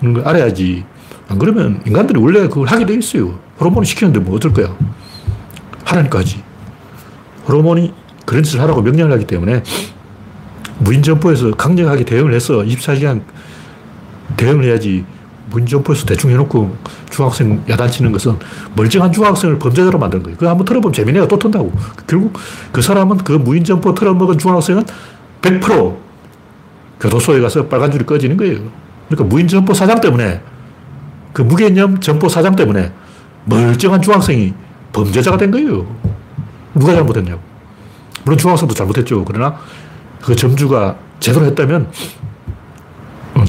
[0.00, 0.84] 그런 걸 알아야지.
[1.28, 3.38] 안 그러면 인간들이 원래 그걸 하게 돼 있어요.
[3.58, 4.74] 호르몬이 시키는데 뭐 어떨 거야.
[5.84, 6.42] 하라니까 하지.
[7.46, 7.92] 호르몬이
[8.26, 9.62] 그런 짓을 하라고 명령을 하기 때문에
[10.78, 13.22] 무인점포에서 강력하게 대응을 해서 24시간
[14.36, 15.04] 대응을 해야지
[15.50, 16.76] 무인점포에서 대충 해놓고
[17.10, 18.36] 중학생 야단치는 것은
[18.74, 20.36] 멀쩡한 중학생을 범죄자로 만드는 거예요.
[20.36, 21.72] 그거 한번 틀어보면 재민이가 또 턴다고.
[22.06, 22.36] 결국
[22.72, 24.84] 그 사람은 그 무인점포 틀어먹은 중학생은
[25.42, 25.96] 100%
[27.00, 28.58] 교도소에 가서 빨간 줄이 꺼지는 거예요.
[29.08, 30.40] 그러니까 무인점포 사장 때문에
[31.34, 32.92] 그 무개념 점포 사장 때문에
[33.44, 34.54] 멀쩡한 중학생이
[34.92, 35.84] 범죄자가 된 거예요.
[36.74, 37.40] 누가 잘못했냐고.
[38.24, 39.24] 물론 중학생도 잘못했죠.
[39.24, 39.58] 그러나
[40.22, 41.90] 그 점주가 제대로 했다면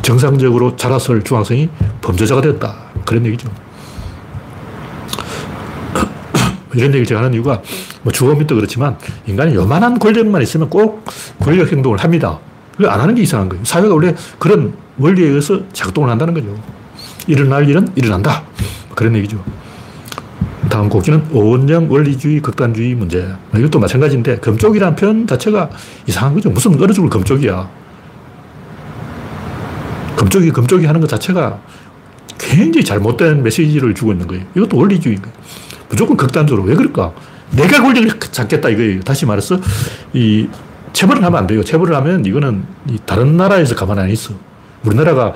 [0.02, 1.70] 정상적으로 자랐을 중학생이
[2.02, 2.76] 범죄자가 됐다.
[3.06, 3.50] 그런 얘기죠.
[6.74, 7.62] 이런 얘기를 제가 하는 이유가
[8.02, 11.06] 뭐 주어민도 그렇지만 인간이 요만한 권력만 있으면 꼭
[11.40, 12.40] 권력 행동을 합니다.
[12.72, 13.64] 그걸 안 하는 게 이상한 거예요.
[13.64, 16.58] 사회가 원래 그런 원리에 의해서 작동을 한다는 거죠.
[17.28, 18.44] 일어날 일은 일어난다.
[18.94, 19.44] 그런 얘기죠.
[20.70, 23.28] 다음 곡기는 오원형 원리주의, 극단주의 문제.
[23.56, 25.70] 이것도 마찬가지인데, 금쪽이라는 표현 자체가
[26.08, 26.50] 이상한 거죠.
[26.50, 27.70] 무슨 어느 쪽을 금쪽이야.
[30.18, 31.60] 금쪽이, 금쪽이 하는 것 자체가
[32.38, 34.44] 굉장히 잘못된 메시지를 주고 있는 거예요.
[34.56, 35.36] 이것도 원리주의인 거예요.
[35.90, 36.66] 무조건 극단적으로.
[36.68, 37.14] 왜 그럴까?
[37.52, 39.02] 내가 권력을 잡겠다 이거예요.
[39.02, 39.60] 다시 말해서,
[40.14, 40.48] 이,
[40.94, 41.64] 체벌을 하면 안 돼요.
[41.64, 42.64] 체벌을 하면 이거는
[43.06, 44.34] 다른 나라에서 가만 안 있어.
[44.84, 45.34] 우리나라가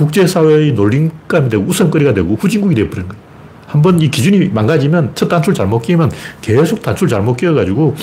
[0.00, 3.22] 국제사회의 놀림감이 되고 우선거리가 되고 후진국이 되어버리는 거예요.
[3.66, 6.10] 한번 이 기준이 망가지면 첫 단추를 잘못 끼면
[6.40, 7.94] 계속 단추를 잘못 끼워가지고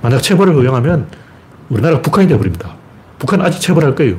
[0.00, 1.06] 만약 체벌을 허용하면
[1.68, 2.74] 우리나라가 북한이 되어버립니다.
[3.18, 4.16] 북한 아직 체벌할 거예요.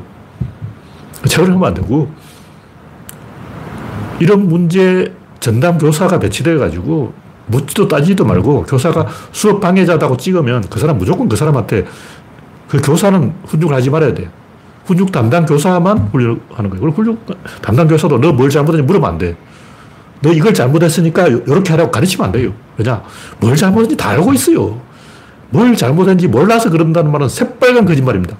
[1.27, 2.09] 체벌을 하면 안 되고
[4.19, 7.13] 이런 문제 전담 교사가 배치되어가지고
[7.47, 11.85] 묻지도 따지지도 말고 교사가 수업 방해자다고 찍으면 그 사람 무조건 그 사람한테
[12.67, 14.29] 그 교사는 훈육을 하지 말아야 돼요.
[14.87, 16.81] 훈육 담당 교사만 훈련하는 거예요.
[16.81, 17.25] 그리고 훈육
[17.61, 19.35] 담당 교사도 너 뭘 잘못했는지 물으면 안 돼.
[20.21, 22.53] 너 이걸 잘못했으니까 이렇게 하라고 가르치면 안 돼요.
[22.77, 23.03] 왜냐?
[23.39, 24.79] 뭘 잘못했는지 다 알고 있어요.
[25.49, 28.35] 뭘 잘못했는지 몰라서 그런다는 말은 새빨간 거짓말입니다.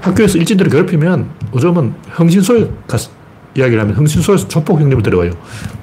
[0.00, 3.10] 학교에서 일진들을 괴롭히면 요즘은 흥신소에 가서
[3.56, 5.32] 이야기를 하면 흥신소에서 조폭 형님을 데려와요.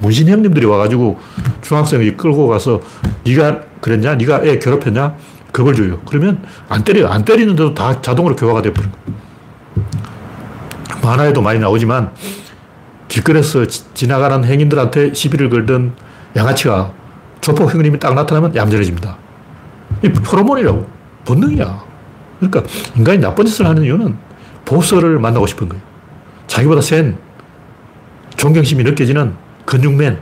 [0.00, 1.18] 문신 형님들이 와가지고
[1.62, 2.80] 중학생이 끌고 가서
[3.26, 4.14] 네가 그랬냐?
[4.14, 5.14] 네가 애 괴롭혔냐?
[5.52, 6.00] 겁을 줘요.
[6.08, 7.08] 그러면 안 때려요.
[7.08, 9.23] 안 때리는데도 다 자동으로 교화가 돼버린 거예요.
[11.04, 12.12] 만화에도 많이 나오지만
[13.08, 15.94] 길거리에서 지나가는 행인들한테 시비를 걸던
[16.36, 16.92] 양아치가
[17.40, 19.16] 조폭 형님이 딱 나타나면 얌전해집니다.
[20.02, 20.94] 이 호르몬이라고.
[21.24, 21.84] 본능이야.
[22.38, 22.62] 그러니까
[22.96, 24.16] 인간이 나쁜 짓을 하는 이유는
[24.64, 25.82] 보스를 만나고 싶은 거예요.
[26.46, 27.16] 자기보다 센
[28.36, 30.20] 존경심이 느껴지는 근육맨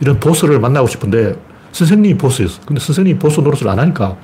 [0.00, 1.36] 이런 보스를 만나고 싶은데
[1.72, 2.60] 선생님이 보스였어.
[2.66, 4.16] 근데 선생님이 보스 노릇을 안 하니까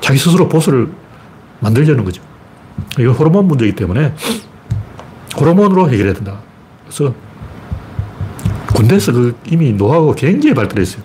[0.00, 0.88] 자기 스스로 보스를
[1.60, 2.22] 만들려는 거죠.
[2.98, 4.14] 이거 호르몬 문제이기 때문에
[5.38, 6.38] 호르몬으로 해결해야 된다.
[6.84, 7.14] 그래서
[8.74, 11.02] 군대에서 그 이미 노하우가 굉장히 발달해 있어요.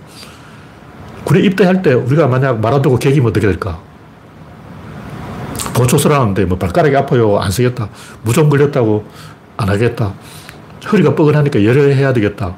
[1.23, 3.79] 군에 입대할 때 우리가 만약 말아두고 개기면 어떻게 될까?
[5.73, 7.37] 보초설 하는데 뭐 발가락이 아파요.
[7.37, 7.89] 안 쓰겠다.
[8.23, 9.05] 무좀 걸렸다고
[9.57, 10.13] 안 하겠다.
[10.91, 12.55] 허리가 뻐근하니까 열혈해야 되겠다.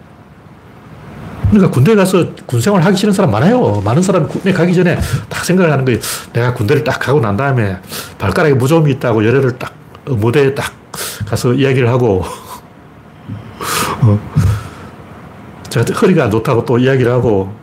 [1.50, 3.82] 그러니까 군대 가서 군생활 하기 싫은 사람 많아요.
[3.84, 6.00] 많은 사람이 군대 가기 전에 딱 생각을 하는 거예요.
[6.32, 7.78] 내가 군대를 딱 가고 난 다음에
[8.20, 9.74] 발가락에 무좀이 있다고 열애를 딱
[10.16, 10.72] 무대에 딱
[11.26, 12.24] 가서 이야기를 하고
[14.02, 14.20] 어.
[15.70, 17.54] 제가 허리가 안 좋다고 또 이야기를 하고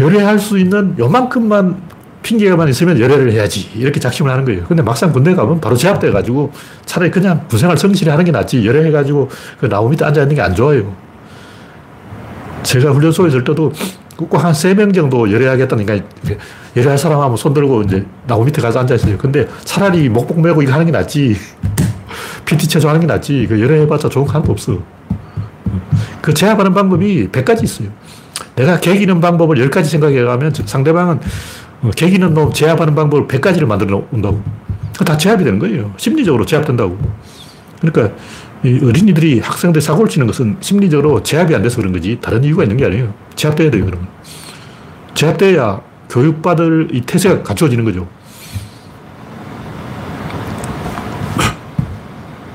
[0.00, 1.82] 열애할 수 있는 요만큼만
[2.22, 3.70] 핑계가만 있으면 열애를 해야지.
[3.74, 4.64] 이렇게 작심을 하는 거예요.
[4.64, 6.52] 근데 막상 군대 가면 바로 제압돼가지고
[6.86, 8.66] 차라리 그냥 군생활 성실히 하는 게 낫지.
[8.66, 9.28] 열애해가지고
[9.60, 10.94] 그 나무 밑에 앉아있는 게 안 좋아요.
[12.62, 13.72] 제가 훈련소에 있을 때도
[14.16, 15.98] 꼭 한 세 명 정도 열애하겠다니까
[16.76, 19.18] 열애할 사람 하면 손 들고 이제 나무 밑에 가서 앉아있어요.
[19.18, 21.36] 근데 차라리 목복 메고 이거 하는 게 낫지.
[22.44, 23.46] PT 체조 하는 게 낫지.
[23.48, 24.78] 그 열애해봤자 좋은 거 하나도 없어.
[26.20, 27.88] 그 제압하는 방법이 100가지 있어요.
[28.56, 31.20] 내가 개기는 방법을 10가지 생각해가면 상대방은
[31.82, 34.42] 어, 개기는 놈 제압하는 방법을 100가지를 만들어 온다고.
[35.04, 35.92] 다 제압이 되는 거예요.
[35.96, 36.96] 심리적으로 제압된다고.
[37.80, 38.14] 그러니까
[38.64, 42.86] 어린이들이 학생들 사고를 치는 것은 심리적으로 제압이 안 돼서 그런 거지 다른 이유가 있는 게
[42.86, 43.12] 아니에요.
[43.34, 44.08] 제압돼야 돼요, 그러면.
[45.14, 45.80] 제압돼야
[46.14, 48.06] 교육받을 이 태세가 갖춰지는 거죠.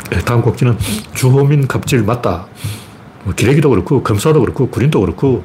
[0.10, 0.78] 네, 다음 곡지는
[1.14, 2.48] 주호민 갑질 맞다.
[3.26, 5.44] 뭐 기레기도 그렇고 검사도 그렇고 군인도 그렇고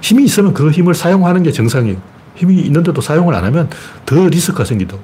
[0.00, 1.98] 힘이 있으면 그 힘을 사용하는 게 정상이에요.
[2.36, 3.68] 힘이 있는데도 사용을 안 하면
[4.06, 4.96] 더 리스크가 생기다.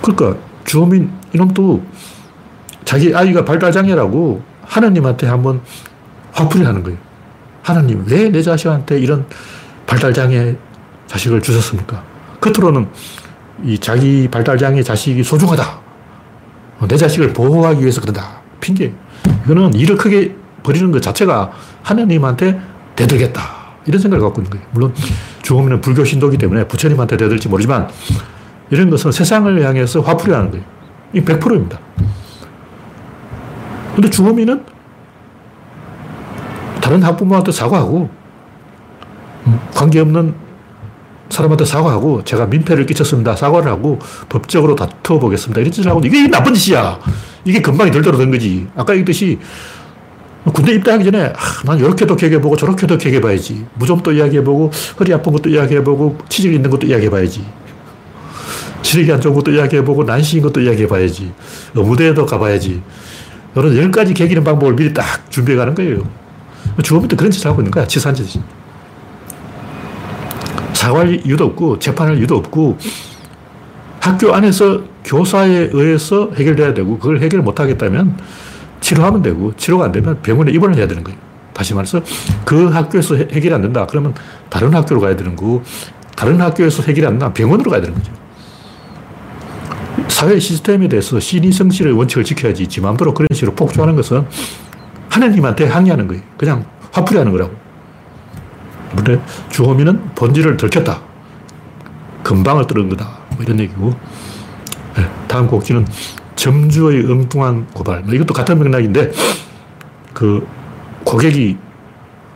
[0.00, 1.84] 그러니까 주호민 이놈도
[2.86, 5.60] 자기 아이가 발달장애라고 하나님한테 한번
[6.32, 6.98] 화풀이 하는 거예요.
[7.62, 9.26] 하나님, 왜 내 자식한테 이런
[9.86, 10.56] 발달장애
[11.10, 12.02] 자식을 주셨습니까?
[12.40, 12.88] 겉으로는
[13.64, 15.80] 이 자기 발달장애 자식이 소중하다.
[16.88, 18.40] 내 자식을 보호하기 위해서 그런다.
[18.60, 18.94] 핑계.
[19.44, 21.50] 이거는 일을 크게 벌이는 것 자체가
[21.82, 22.60] 하나님한테
[22.94, 23.42] 대들겠다.
[23.86, 24.66] 이런 생각을 갖고 있는 거예요.
[24.70, 24.94] 물론
[25.42, 27.88] 주호민은 불교 신도기 때문에 부처님한테 대들지 모르지만
[28.70, 30.64] 이런 것은 세상을 향해서 화풀이 하는 거예요.
[31.12, 31.78] 이 100%입니다.
[33.96, 34.64] 근데 주호민은
[36.80, 38.08] 다른 학부모한테 사과하고
[39.46, 40.49] 음, 관계없는
[41.30, 43.36] 사람한테 사과하고 제가 민폐를 끼쳤습니다.
[43.36, 45.60] 사과를 하고 법적으로 다투어 보겠습니다.
[45.60, 46.98] 이런 짓을 하고 이게 나쁜 짓이야.
[47.44, 48.66] 이게 금방이 덜덜어 된 거지.
[48.76, 49.38] 아까 얘기했듯이
[50.52, 53.64] 군대 입대하기 전에 아, 난 이렇게도 개개보고 저렇게도 개개봐야지.
[53.74, 57.44] 무좀도 이야기해보고 허리 아픈 것도 이야기해보고 치질 있는 것도 이야기해봐야지.
[58.82, 61.32] 지력이 안 좋은 것도 이야기해보고 난시인 것도 이야기해봐야지.
[61.74, 62.82] 무대에도 가봐야지.
[63.54, 66.02] 이런 열 가지 개기는 방법을 미리 딱 준비해 가는 거예요.
[66.82, 67.86] 주어부터 그런 짓을 하고 있는 거야.
[67.86, 68.42] 치사한 짓이.
[70.80, 72.78] 사과할 이유도 없고, 재판할 이유도 없고,
[74.00, 78.16] 학교 안에서 교사에 의해서 해결돼야 되고, 그걸 해결 못 하겠다면
[78.80, 81.18] 치료하면 되고, 치료가 안 되면 병원에 입원을 해야 되는 거예요.
[81.52, 82.00] 다시 말해서
[82.46, 83.86] 그 학교에서 해결이 안 된다.
[83.86, 84.14] 그러면
[84.48, 85.62] 다른 학교로 가야 되는 거고,
[86.16, 87.30] 다른 학교에서 해결이 안 된다.
[87.30, 88.10] 병원으로 가야 되는 거죠.
[90.08, 94.26] 사회 시스템에 대해서 신의 성실의 원칙을 지켜야지 지 마음대로 그런 식으로 폭주하는 것은
[95.10, 96.22] 하나님한테 항의하는 거예요.
[96.38, 97.69] 그냥 화풀이 하는 거라고.
[98.96, 101.00] 근데 주호민은 본질을 들켰다.
[102.22, 103.18] 금방을 뚫은 거다.
[103.30, 103.94] 뭐 이런 얘기고.
[104.96, 105.86] 네, 다음 꼭지는
[106.36, 108.02] 점주의 엉뚱한 고발.
[108.02, 109.12] 뭐 이것도 같은 맥락인데,
[110.12, 110.46] 그
[111.04, 111.56] 고객이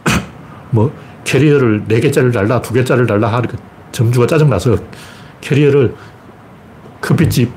[0.71, 0.93] 뭐
[1.25, 3.57] 캐리어를 4개짜리를 달라, 2개짜리를 달라 하니까
[3.93, 4.77] 점주가 짜증나서
[5.41, 5.95] 캐리어를
[7.01, 7.51] 커피집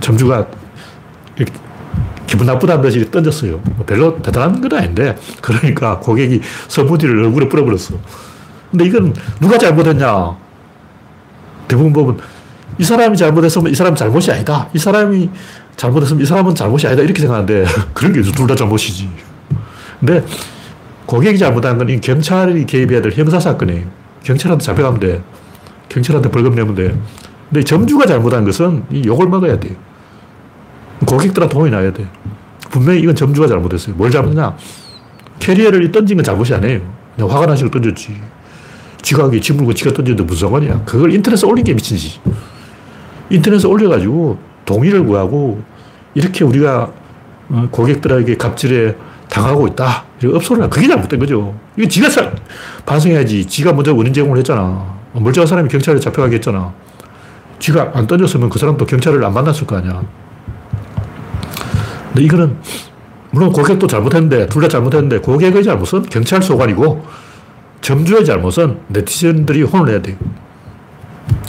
[0.00, 0.46] 점주가
[2.34, 3.60] 기분 나쁘다는 듯이 던졌어요.
[3.76, 7.94] 뭐 별로 대단한 건 아닌데, 그러니까 고객이 서무디를 얼굴에 뿌려버렸어.
[8.72, 10.36] 근데 이건 누가 잘못했냐?
[11.68, 12.18] 대부분 보면
[12.78, 14.68] 이 사람이 잘못했으면 이 사람 잘못이 아니다.
[14.74, 15.30] 이 사람이
[15.76, 17.04] 잘못했으면 이 사람은 잘못이 아니다.
[17.04, 19.08] 이렇게 생각하는데, 그런 게 둘 다 잘못이지.
[20.00, 20.24] 근데
[21.06, 23.86] 고객이 잘못한 건 경찰이 개입해야 될 형사사건이에요.
[24.24, 25.22] 경찰한테 잡혀가면 돼.
[25.88, 26.98] 경찰한테 벌금 내면 돼.
[27.48, 29.76] 근데 점주가 잘못한 것은 이 욕을 먹어야 돼요.
[31.06, 32.06] 고객들한테 돈이 나야 돼.
[32.70, 33.94] 분명히 이건 점주가 잘못했어요.
[33.96, 34.56] 뭘 잘못했냐?
[35.38, 36.80] 캐리어를 던진 건 잘못이 아니에요.
[37.14, 38.20] 그냥 화가 나시고 던졌지.
[39.02, 40.82] 지각이 지물고 지가 던졌는데 무슨 상관이야.
[40.84, 42.20] 그걸 인터넷에 올린 게 미친 짓.
[43.30, 45.62] 인터넷에 올려가지고 동의를 구하고
[46.14, 46.90] 이렇게 우리가
[47.50, 48.96] 어, 고객들에게 갑질에
[49.28, 50.04] 당하고 있다.
[50.24, 51.54] 업소를 그게 잘못된 거죠.
[51.76, 52.30] 이거 지가 사,
[52.86, 53.46] 반성해야지.
[53.46, 54.94] 지가 먼저 원인 제공을 했잖아.
[55.12, 56.72] 멀쩡한 사람이 경찰에 잡혀가게 했잖아.
[57.58, 60.02] 지가 안 던졌으면 그 사람도 경찰을 안 만났을 거 아니야.
[62.14, 62.56] 근데 이거는
[63.32, 67.04] 물론 고객도 잘못했는데 둘 다 잘못했는데 고객의 잘못은 경찰 소관이고
[67.80, 70.16] 점주의 잘못은 네티즌들이 혼을 내야 돼요.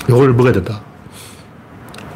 [0.10, 0.82] 이걸 먹어야 된다.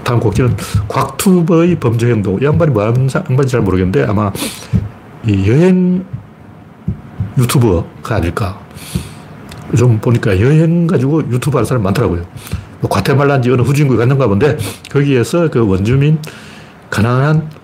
[0.04, 0.58] 다음 곡지는
[0.88, 2.40] 곽투버의 범죄 행동.
[2.42, 4.32] 이 양반이 뭐 하는 양반인지 잘 모르겠는데 아마
[5.26, 6.04] 이 여행
[7.38, 8.60] 유튜버가 아닐까.
[9.78, 12.24] 좀 보니까 여행 가지고 유튜브 하는 사람 많더라고요.
[12.82, 14.58] 뭐 과테말라인지 어느 후진국에 갔는가 본데
[14.92, 16.18] 거기에서 그 원주민
[16.90, 17.59] 가난한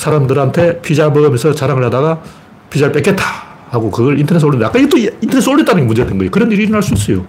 [0.00, 2.22] 사람들한테 피자 먹으면서 자랑을 하다가
[2.70, 3.50] 피자를 뺏겠다.
[3.68, 6.30] 하고 그걸 인터넷에 올렸는데 아까 또 인터넷에 올렸다는 게 문제가 된 거예요.
[6.30, 7.24] 그런 일이 일어날 수 있어요.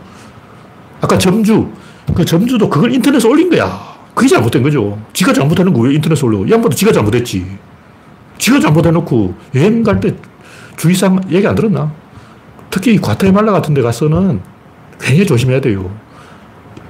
[1.01, 1.67] 아까 점주,
[2.15, 3.79] 그 점주도 그걸 인터넷에 올린 거야.
[4.15, 4.97] 그게 잘못된 거죠.
[5.13, 6.39] 지가 잘못해놓고 왜 인터넷에 올려?
[6.45, 7.45] 이 양반도 지가 잘못했지.
[8.37, 10.15] 지가 잘못해놓고 여행 갈 때
[10.77, 11.91] 주의사항 얘기 안 들었나?
[12.71, 14.41] 특히 과테말라 같은 데 가서는
[14.99, 15.91] 굉장히 조심해야 돼요.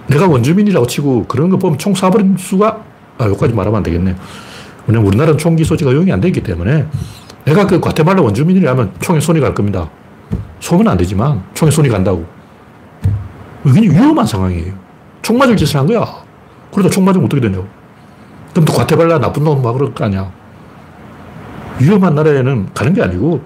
[0.07, 2.83] 내가 원주민이라고 치고 그런 거 보면 총 쏴버린 수가,
[3.17, 4.15] 아, 여기까지 말하면 안 되겠네.
[4.87, 6.85] 왜냐면 우리나라는 총기 소지가 용이 안 되기 때문에
[7.45, 9.89] 내가 그 과테말라 원주민이라면 총에 손이 갈 겁니다.
[10.59, 12.25] 쏘면 안 되지만 총에 손이 간다고.
[13.63, 14.73] 굉장히 위험한 상황이에요.
[15.21, 16.05] 총 맞을 짓을 한 거야.
[16.71, 17.67] 그래도 총 맞으면 어떻게 되냐고.
[18.51, 20.31] 그럼 또 과테발라 나쁜 놈 막 그럴 거 아니야.
[21.79, 23.41] 위험한 나라에는 가는 게 아니고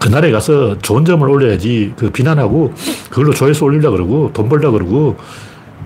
[0.00, 2.72] 그 나라에 가서 좋은 점을 올려야지 그 비난하고
[3.10, 5.16] 그걸로 조회수 올리려 그러고 돈 벌려 그러고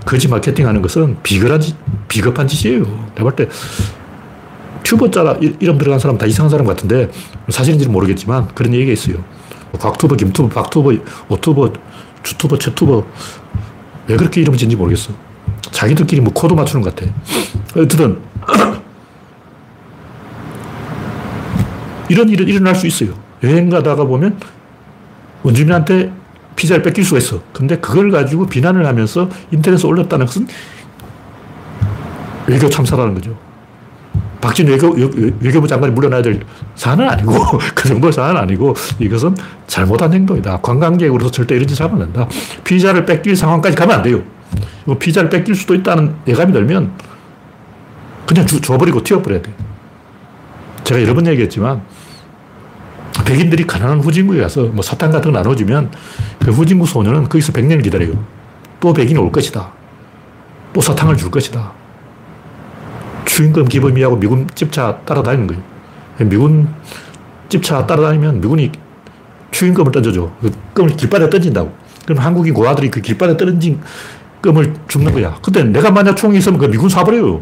[0.07, 1.76] 거짓 마케팅 하는 것은 비겁한, 짓,
[2.09, 2.85] 비겁한 짓이에요.
[3.14, 3.48] 내가 볼때
[4.85, 7.11] 튜버 자라 이름 들어간 사람 다 이상한 사람 같은데
[7.49, 9.25] 사실인지는 모르겠지만 그런 얘기가 있어요.
[9.79, 10.92] 곽투버, 김투버, 박투버,
[11.29, 11.73] 오투버,
[12.23, 13.05] 주투버, 최투버
[14.07, 15.12] 왜 그렇게 이름을 짓는지 모르겠어.
[15.73, 17.11] 자기들끼리 뭐 코드 맞추는 것 같아.
[17.77, 18.20] 어쨌든
[22.09, 23.14] 이런 일은 일어날 수 있어요.
[23.42, 24.38] 여행 가다가 보면
[25.42, 26.12] 원주민한테
[26.55, 27.40] 피자를 뺏길 수가 있어.
[27.53, 30.47] 근데 그걸 가지고 비난을 하면서 인터넷에 올렸다는 것은
[32.47, 33.37] 외교 참사라는 거죠.
[34.44, 34.90] 박진 외교,
[35.40, 36.38] 외교부 장관이 물러나야 될
[36.74, 37.33] 사안은 아니고,
[37.74, 39.35] 그 정도의 사안은 아니고, 이것은
[39.66, 40.59] 잘못한 행동이다.
[40.61, 42.28] 관광객으로서 절대 이런 짓 하면 안 된다.
[42.62, 44.22] 피자를 뺏길 상황까지 가면 안 돼요.
[44.98, 46.92] 피자를 뺏길 수도 있다는 예감이 들면,
[48.26, 49.50] 그냥 주, 줘버리고 튀어버려야 돼.
[50.85, 51.80] 제가 여러 번 얘기했지만,
[53.24, 55.90] 백인들이 가난한 후진국에 가서 뭐 사탕 같은 거 나눠주면
[56.40, 58.22] 그 후진국 소녀는 거기서 100년을 기다려요.
[58.78, 59.72] 또 백인이 올 것이다.
[60.74, 61.84] 또 사탕을 줄 것이다.
[63.24, 65.62] 추임금 기범이하고 미군 집차 따라다니는 거예요.
[66.28, 66.68] 미군
[67.48, 68.70] 집차 따라다니면 미군이
[69.50, 70.30] 추임금을 던져줘.
[70.40, 71.72] 그 껌을 길바닥에 던진다고.
[72.04, 73.80] 그럼 한국인 고아들이 그 길바닥에 던진
[74.42, 75.37] 껌을 죽는 거야.
[75.42, 77.40] 근데 내가 만약 총이 있으면 그 미군 쏴버려요.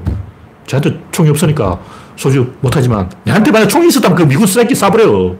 [0.66, 1.80] 저한테 총이 없으니까
[2.16, 5.36] 소주 못하지만 내한테 만약 총이 있었다면 그 미군 쓰레기 쏴버려.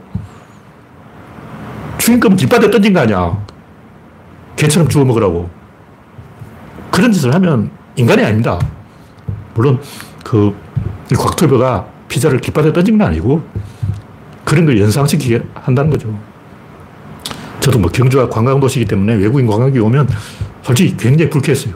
[1.98, 3.38] 추임금 길바닥에 던진 거 아니야.
[4.56, 5.48] 개처럼 주워 먹으라고.
[6.90, 8.58] 그런 짓을 하면 인간이 아닙니다.
[9.54, 9.80] 물론
[10.24, 10.54] 그
[11.16, 13.42] 곽토벼가 피자를 깃발에 던진 건 아니고
[14.44, 16.18] 그런 걸 연상시키게 한다는 거죠.
[17.60, 20.08] 저도 뭐 경주가 관광도시이기 때문에 외국인 관광객이 오면
[20.62, 21.74] 솔직히 굉장히 불쾌했어요.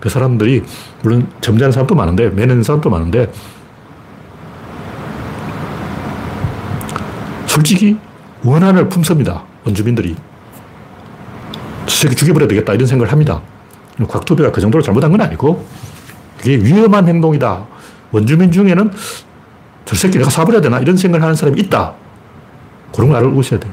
[0.00, 0.62] 그 사람들이
[1.02, 3.30] 물론 점잖은 사람도 많은데 매는 사람도 많은데
[7.46, 7.98] 솔직히
[8.44, 9.44] 원한을 품습니다.
[9.64, 10.14] 원주민들이.
[11.86, 13.40] 저 새끼 죽여버려야 되겠다 이런 생각을 합니다.
[14.06, 15.66] 곽토비가 그 정도로 잘못한 건 아니고
[16.38, 17.66] 그게 위험한 행동이다.
[18.16, 18.90] 원주민 중에는
[19.84, 21.92] 저 새끼 내가 사버려야 되나 이런 생각을 하는 사람이 있다.
[22.94, 23.68] 그런 걸 알고 있어야 돼.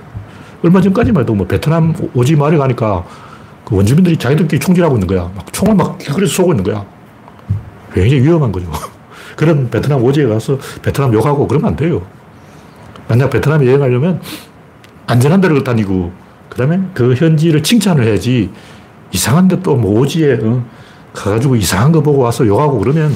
[0.64, 3.04] 얼마 전까지만 해도 뭐 베트남 오지 마을 가니까
[3.66, 5.32] 그 원주민들이 자기들끼리 총질하고 있는 거야.
[5.36, 6.86] 막 총을 막 길거리에서 쏘고 있는 거야.
[7.94, 8.70] 굉장히 위험한 거죠.
[9.38, 12.06] 그런 베트남 오지에 가서 베트남 욕하고 그러면 안 돼요.
[13.08, 14.22] 만약 베트남에 여행하려면
[15.08, 16.12] 안전한 데를 다니고
[16.50, 18.52] 그 다음에 그 현지를 칭찬을 해야지
[19.12, 20.64] 이상한 데 또 뭐 오지에 어,
[21.14, 23.16] 가가지고 이상한 거 보고 와서 욕하고 그러면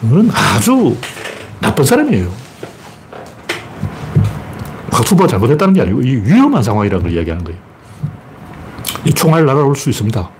[0.00, 0.96] 그건 아주
[1.60, 2.30] 나쁜 사람이에요.
[4.90, 7.58] 곽수보가 잘못했다는 게 아니고 이 위험한 상황이라는 걸 이야기하는 거예요.
[9.04, 10.30] 이 총알 날아올 수 있습니다.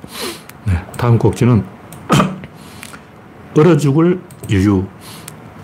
[0.64, 1.64] 네, 다음 곡지는
[3.57, 4.85] 얼어 죽을 이유.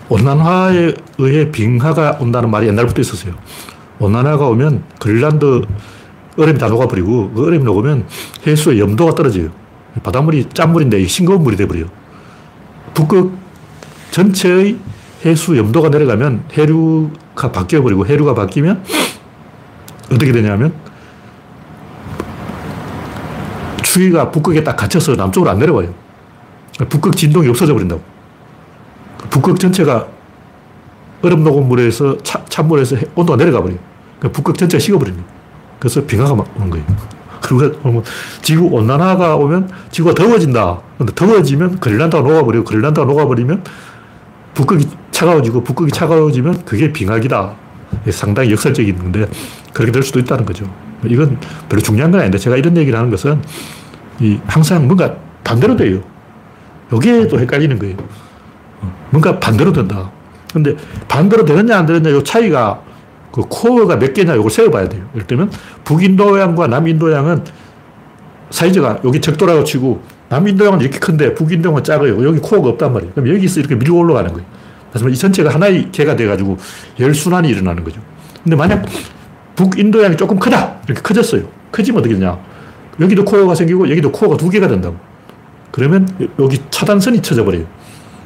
[0.09, 3.33] 온난화에 의해 빙하가 온다는 말이 옛날부터 있었어요.
[3.99, 5.61] 온난화가 오면 그린란드
[6.37, 8.05] 얼음이 다 녹아버리고 그 얼음이 녹으면
[8.45, 9.49] 해수의 염도가 떨어져요.
[10.01, 11.85] 바닷물이 짠물인데 싱거운 물이 돼버려요.
[12.93, 13.42] 북극
[14.13, 14.77] 전체의
[15.25, 18.83] 해수 염도가 내려가면 해류가 바뀌어버리고 해류가 바뀌면
[20.11, 20.73] 어떻게 되냐면
[23.81, 25.93] 추위가 북극에 딱 갇혀서 남쪽으로 안 내려와요.
[26.89, 28.01] 북극 진동이 없어져 버린다고.
[29.31, 30.07] 북극 전체가
[31.23, 33.79] 얼음 녹은 물에서 차, 찬물에서 온도가 내려가 버려요.
[34.31, 35.27] 북극 전체가 식어버립니다.
[35.79, 36.85] 그래서 빙하가 막 오는 거예요.
[37.41, 38.03] 그리고
[38.41, 40.79] 지구 온난화가 오면 지구가 더워진다.
[40.97, 43.63] 근데 더워지면 그린란드가 녹아버리고 그린란드가 녹아버리면
[44.53, 47.55] 북극이 차가워지고 북극이 차가워지면 그게 빙하기다.
[48.09, 49.27] 상당히 역설적인 건데
[49.73, 50.65] 그렇게 될 수도 있다는 거죠.
[51.05, 51.39] 이건
[51.69, 53.41] 별로 중요한 건 아닌데 제가 이런 얘기를 하는 것은
[54.19, 56.01] 이 항상 뭔가 반대로 돼요.
[56.91, 57.97] 여기에 또 헷갈리는 거예요.
[59.09, 60.11] 뭔가 반대로 된다.
[60.53, 60.75] 근데
[61.07, 62.81] 반대로 되느냐 안 되느냐 요 차이가
[63.31, 65.03] 그 코어가 몇 개냐 이걸 세어봐야 돼요.
[65.15, 65.51] 예를 들면
[65.83, 67.43] 북인도양과 남인도양은
[68.51, 70.03] 사이즈가 여기 적도라고 치고
[70.33, 72.25] 남인도양은 이렇게 큰데 북인도양은 작아요.
[72.25, 73.13] 여기 코어가 없단 말이에요.
[73.13, 74.47] 그럼 여기서 이렇게 밀고 올라가는 거예요.
[74.89, 76.57] 그래서 이 전체가 하나의 개가 돼가지고
[76.99, 78.01] 열순환이 일어나는 거죠.
[78.43, 78.83] 근데 만약
[79.55, 80.77] 북인도양이 조금 크다.
[80.87, 81.43] 이렇게 커졌어요.
[81.71, 82.39] 커지면 어떻게 되냐.
[82.99, 84.95] 여기도 코어가 생기고 여기도 코어가 두 개가 된다고.
[85.71, 86.07] 그러면
[86.39, 87.65] 여기 차단선이 쳐져 버려요.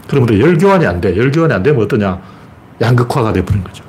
[0.07, 1.15] 그러면 열교환이 안 돼.
[1.15, 2.21] 열교환이 안 되면 어떠냐.
[2.79, 3.83] 양극화가 돼버린 거죠.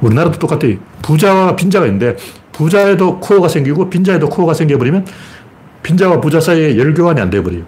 [0.00, 0.68] 우리나라도 똑같아.
[1.02, 2.16] 부자와 빈자가 있는데
[2.52, 5.06] 부자에도 코어가 생기고 빈자에도 코어가 생겨버리면
[5.82, 7.62] 빈자와 부자 사이에 열 교환이 안 돼버려요.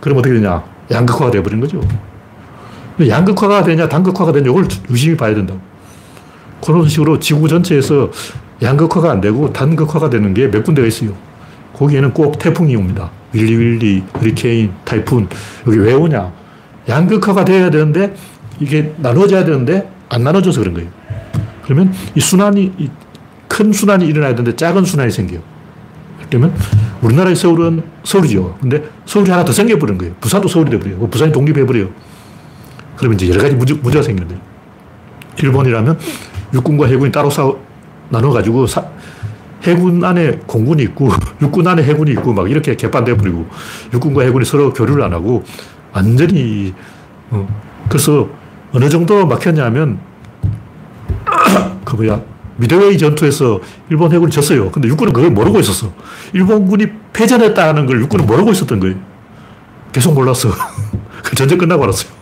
[0.00, 0.62] 그럼 어떻게 되냐.
[0.90, 1.80] 양극화가 돼버린 거죠.
[3.06, 5.60] 양극화가 되냐 단극화가 되냐 이걸 유심히 봐야 된다고.
[6.64, 8.10] 그런 식으로 지구 전체에서
[8.62, 11.10] 양극화가 안 되고 단극화가 되는 게 몇 군데가 있어요.
[11.74, 13.10] 거기에는 꼭 태풍이 옵니다.
[13.32, 15.28] 윌리윌리, 허리케인, 타이푼.
[15.66, 16.32] 여기 왜 오냐?
[16.88, 18.14] 양극화가 돼야 되는데
[18.60, 20.88] 이게 나눠져야 되는데 안 나눠져서 그런 거예요.
[21.64, 22.88] 그러면 이 순환이, 이
[23.48, 25.40] 큰 순환이 일어나야 되는데 작은 순환이 생겨요.
[26.28, 26.54] 그러면
[27.02, 28.56] 우리나라의 서울은 서울이죠.
[28.60, 30.14] 근데 서울이 하나 더 생겨버린 거예요.
[30.20, 31.08] 부산도 서울이 돼버려요.
[31.08, 31.88] 부산이 독립해버려요.
[32.96, 34.42] 그러면 이제 여러 가지 문제, 문제가 생기는 거예요.
[35.38, 35.98] 일본이라면
[36.54, 37.60] 육군과 해군이 따로 싸워,
[38.08, 38.84] 나눠가지고 사,
[39.62, 41.08] 해군 안에 공군이 있고
[41.42, 43.46] 육군 안에 해군이 있고 막 이렇게 개판돼 버리고
[43.92, 45.42] 육군과 해군이 서로 교류를 안 하고
[45.92, 46.72] 완전히
[47.30, 47.46] 어,
[47.88, 48.28] 그래서
[48.72, 49.98] 어느 정도 막혔냐면
[51.84, 52.20] 그 뭐야
[52.56, 54.70] 미드웨이 전투에서 일본 해군이 졌어요.
[54.70, 55.92] 근데 육군은 그걸 모르고 있었어.
[56.32, 58.96] 일본군이 패전했다는 걸 육군은 모르고 있었던 거예요.
[59.92, 60.50] 계속 몰랐어.
[61.22, 62.16] 그 전쟁 끝나고 알았어요.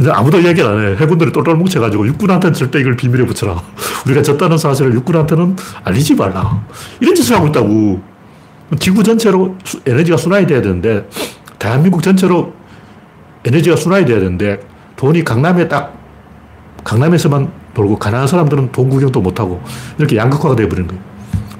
[0.00, 0.96] 이제 아무도 얘기를 안 해.
[0.96, 3.62] 해군들이 똘똘 뭉쳐가지고 육군한테는 절대 이걸 비밀에 붙여라.
[4.06, 6.64] 우리가 졌다는 사실을 육군한테는 알리지 말라.
[7.00, 8.00] 이런 짓을 하고 있다고.
[8.80, 9.56] 지구 전체로
[9.86, 11.06] 에너지가 순환이 돼야 되는데,
[11.58, 12.54] 대한민국 전체로
[13.44, 14.60] 에너지가 순환이 돼야 되는데,
[14.96, 15.94] 돈이 강남에 딱,
[16.82, 19.62] 강남에서만 돌고, 가난한 사람들은 돈 구경도 못하고,
[19.98, 21.02] 이렇게 양극화가 되어버리는 거예요.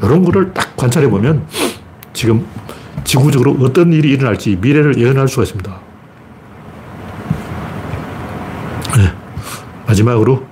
[0.03, 1.47] 이런 거를 딱 관찰해 보면,
[2.13, 2.47] 지금
[3.05, 5.81] 지구적으로 어떤 일이 일어날지 미래를 예언할 수가 있습니다.
[8.97, 9.13] 네.
[9.87, 10.45] 마지막으로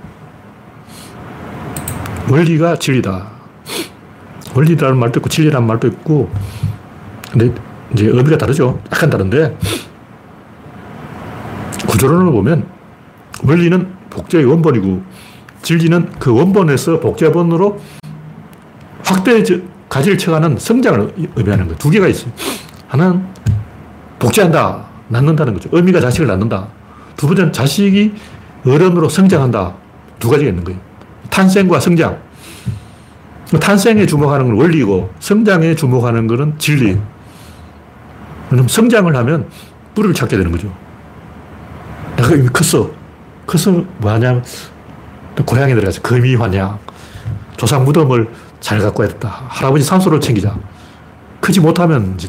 [2.30, 3.30] 원리가 진리다.
[4.54, 6.30] 원리라는 말도 있고 진리라는 말도 있고
[7.30, 7.54] 근데
[7.92, 8.80] 이제 의미가 다르죠.
[8.92, 9.56] 약간 다른데
[11.88, 12.66] 구조론을 보면
[13.44, 15.02] 원리는 복제의 원본이고
[15.62, 17.80] 진리는 그 원본에서 복제본으로
[19.04, 19.42] 확대
[19.88, 21.74] 가지를 쳐가는 성장을 의미하는 거.
[21.76, 22.32] 두 개가 있어요.
[22.88, 23.24] 하나는
[24.18, 24.84] 복제한다.
[25.08, 25.68] 낳는다는 거죠.
[25.72, 26.68] 의미가 자식을 낳는다.
[27.16, 28.14] 두 번째는 자식이
[28.64, 29.74] 어른으로 성장한다.
[30.18, 30.78] 두 가지가 있는 거예요.
[31.30, 32.18] 탄생과 성장.
[33.60, 36.96] 탄생에 주목하는 건 원리고 성장에 주목하는 것은 진리.
[38.50, 39.48] 왜냐면 성장을 하면
[39.94, 40.72] 뿌리를 찾게 되는 거죠.
[42.16, 42.90] 내가 이미 컸어.
[43.46, 44.42] 커서 뭐하냐
[45.44, 46.78] 고향에 들어가서 거미환양.
[47.56, 48.28] 조상 무덤을
[48.60, 49.44] 잘 갖고 야겠다.
[49.48, 50.56] 할아버지 산소를 챙기자.
[51.40, 52.28] 크지 못하면 이제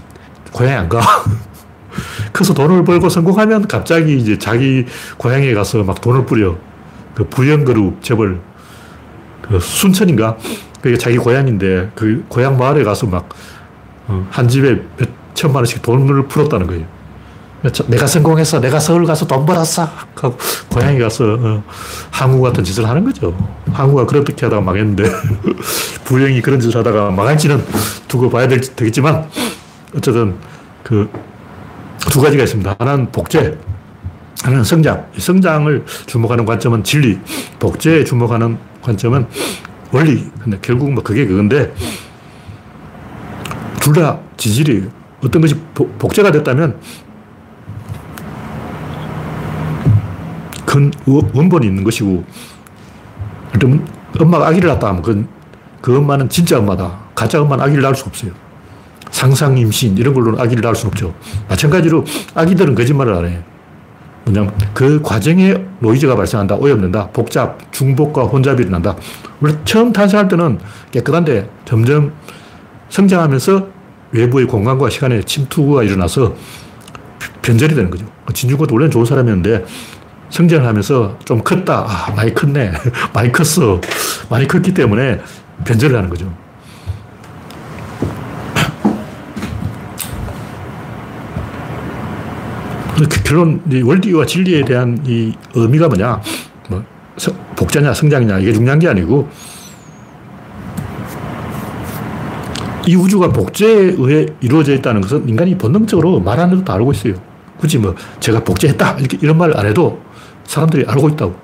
[0.51, 1.01] 고향에 안 가.
[2.32, 4.86] 커서 돈을 벌고 성공하면 갑자기 이제 자기
[5.18, 6.55] 고향에 가서 막 돈을 뿌려.
[7.16, 8.39] 그 부영그룹 재벌,
[9.41, 10.38] 그 순천인가?
[10.82, 13.26] 그게 자기 고향인데 그 고향 마을에 가서 막한
[14.07, 16.86] 어, 집에 몇 천만 원씩 돈을 풀었다는 거예요.
[17.88, 18.59] 내가 성공했어.
[18.59, 19.88] 내가 서울 가서 돈 벌었어.
[20.16, 20.36] 하고
[20.70, 21.64] 고향에 가서 어,
[22.09, 23.36] 항우 같은 짓을 하는 거죠.
[23.72, 25.03] 항우가 그렇게 하다가 망했는데
[26.05, 27.64] 부영이 그런 짓을 하다가 망할지는
[28.07, 29.30] 두고 봐야 되겠지만
[29.95, 30.36] 어쨌든
[30.84, 31.09] 그
[32.09, 32.76] 두 가지가 있습니다.
[32.80, 33.57] 하나는 복제,
[34.43, 35.05] 하나는 성장.
[35.18, 37.20] 성장을 주목하는 관점은 진리,
[37.59, 39.28] 복제에 주목하는 관점은
[39.91, 40.30] 원리.
[40.41, 41.74] 근데 결국 뭐 그게 그건데
[43.80, 44.88] 둘 다 지질이에요.
[45.24, 45.55] 어떤 것이
[45.99, 46.78] 복제가 됐다면
[50.72, 52.24] 큰 원본이 있는 것이고,
[53.51, 53.86] 그러면
[54.17, 55.28] 엄마가 아기를 낳았다 하면 그,
[55.82, 56.97] 그 엄마는 진짜 엄마다.
[57.13, 58.32] 가짜 엄마는 아기를 낳을 수 없어요.
[59.11, 61.13] 상상 임신 이런 걸로는 아기를 낳을 수 없죠.
[61.49, 63.43] 마찬가지로 아기들은 거짓말을 안 해요.
[64.24, 68.95] 뭐냐면 그 과정에 노이즈가 발생한다, 오염된다, 복잡, 중복과 혼잡이 일어난다.
[69.41, 70.59] 원래 처음 탄생할 때는
[70.91, 72.13] 깨끗한데 점점
[72.88, 73.67] 성장하면서
[74.11, 76.34] 외부의 공간과 시간의 침투가 일어나서
[77.41, 78.05] 변절이 되는 거죠.
[78.34, 79.65] 진중권도 원래는 좋은 사람이었는데
[80.32, 81.86] 성장을 하면서 좀 컸다.
[81.88, 82.71] 아, 많이 컸네.
[83.13, 83.79] 많이 컸어.
[84.29, 85.19] 많이 컸기 때문에
[85.65, 86.34] 변절을 하는 거죠.
[92.95, 96.21] 그 결론, 원리와 진리에 대한 이 의미가 뭐냐?
[96.69, 96.84] 뭐,
[97.55, 99.27] 복자냐, 성장이냐, 이게 중요한 게 아니고,
[102.88, 107.15] 이 우주가 복제에 의해 이루어져 있다는 것은 인간이 본능적으로 말안 해도 다 알고 있어요.
[107.57, 108.97] 굳이 뭐, 제가 복제했다.
[108.99, 109.99] 이렇게 이런 말안 해도
[110.46, 111.36] 사람들이 알고 있다고.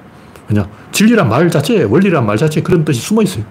[0.48, 3.44] 그냥 진리란 말 자체에, 원리란 말 자체에 그런 뜻이 숨어 있어요.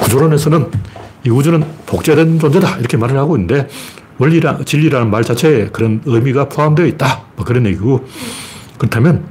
[0.00, 0.70] 구조론에서는
[1.24, 2.78] 이 우주는 복제된 존재다.
[2.78, 3.68] 이렇게 말을 하고 있는데,
[4.18, 7.22] 원리라, 진리라는 말 자체에 그런 의미가 포함되어 있다.
[7.36, 8.06] 뭐 그런 얘기고,
[8.76, 9.24] 그렇다면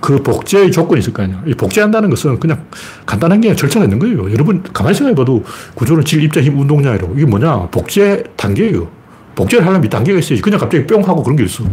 [0.00, 1.42] 그 복제의 조건이 있을 거 아니야.
[1.46, 2.66] 이 복제한다는 것은 그냥
[3.06, 4.30] 간단한 게 절차가 있는 거예요.
[4.32, 5.44] 여러분 가만히 생각해봐도
[5.74, 7.14] 구조는 질, 입자, 힘, 운동량이라고.
[7.14, 7.68] 이게 뭐냐?
[7.70, 9.03] 복제 단계예요.
[9.34, 10.42] 복제를 하려면 이 단계가 있어야지.
[10.42, 11.64] 그냥 갑자기 뿅 하고 그런 게 있어.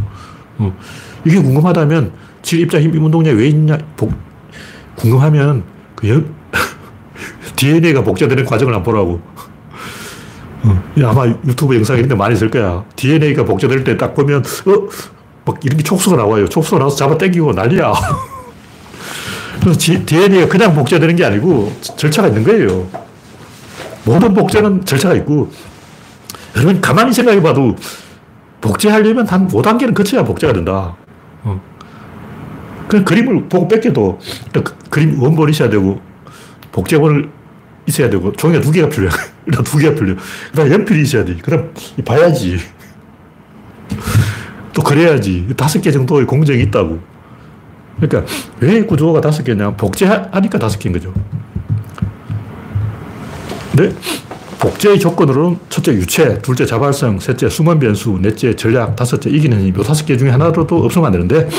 [0.58, 0.76] 어.
[1.26, 3.78] 이게 궁금하다면 질, 입자, 힘, 운동량이 왜 있냐?
[3.96, 4.12] 복,
[4.96, 5.64] 궁금하면
[5.96, 6.22] 그 여,
[7.56, 9.22] DNA가 복제되는 과정을 한번 보라고.
[10.64, 10.84] 어.
[11.04, 12.84] 아마 유튜브 영상에 있는데 많이 있을 거야.
[12.96, 14.88] DNA가 복제될 때 딱 보면, 어?
[15.46, 16.48] 막 이런 게 촉수가 나와요.
[16.48, 17.94] 촉수가 나와서 잡아 당기고 난리야.
[19.62, 22.88] 그래서 DNA가 그냥 복제되는 게 아니고 절차가 있는 거예요.
[24.04, 25.52] 모든 복제는 절차가 있고,
[26.56, 27.76] 여러분 가만히 생각해 봐도
[28.60, 30.96] 복제하려면 한 5단계는 거쳐야 복제가 된다.
[31.44, 31.62] 어.
[32.88, 34.20] 그 그림을 보고 뺏겨도
[34.52, 36.00] 그 그림 원본이 있어야 되고,
[36.72, 37.30] 복제본을
[37.88, 39.12] 있어야 되고, 종이가 두 개가 필요해.
[39.48, 40.16] 일단 두 개가 필요해.
[40.16, 41.36] 그 다음 연필이 있어야 돼.
[41.42, 41.74] 그 다음
[42.06, 42.60] 봐야지.
[44.74, 45.48] 또 그래야지.
[45.58, 47.00] 다섯 개 정도의 공정이 있다고.
[48.00, 49.72] 그러니까 왜 구조가 다섯 개냐?
[49.72, 51.14] 복제하니까 다섯 개인 거죠.
[53.76, 53.96] 근데
[54.62, 59.68] 복제의 조건으로는 첫째 유체, 둘째 자발성, 셋째 수만 변수, 넷째 전략, 다섯째 이기는 힘.
[59.68, 61.50] 이 다섯 개 중에 하나라도 없으면 안 되는데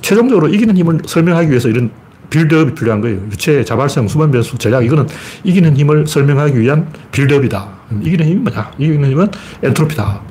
[0.00, 1.90] 최종적으로 이기는 힘을 설명하기 위해서 이런
[2.30, 3.18] 빌드업이 필요한 거예요.
[3.30, 5.06] 유체, 자발성, 수만 변수, 전략 이거는
[5.44, 7.68] 이기는 힘을 설명하기 위한 빌드업이다.
[8.02, 8.72] 이기는 힘이 뭐냐?
[8.78, 9.28] 이기는 힘은
[9.62, 10.22] 엔트로피다.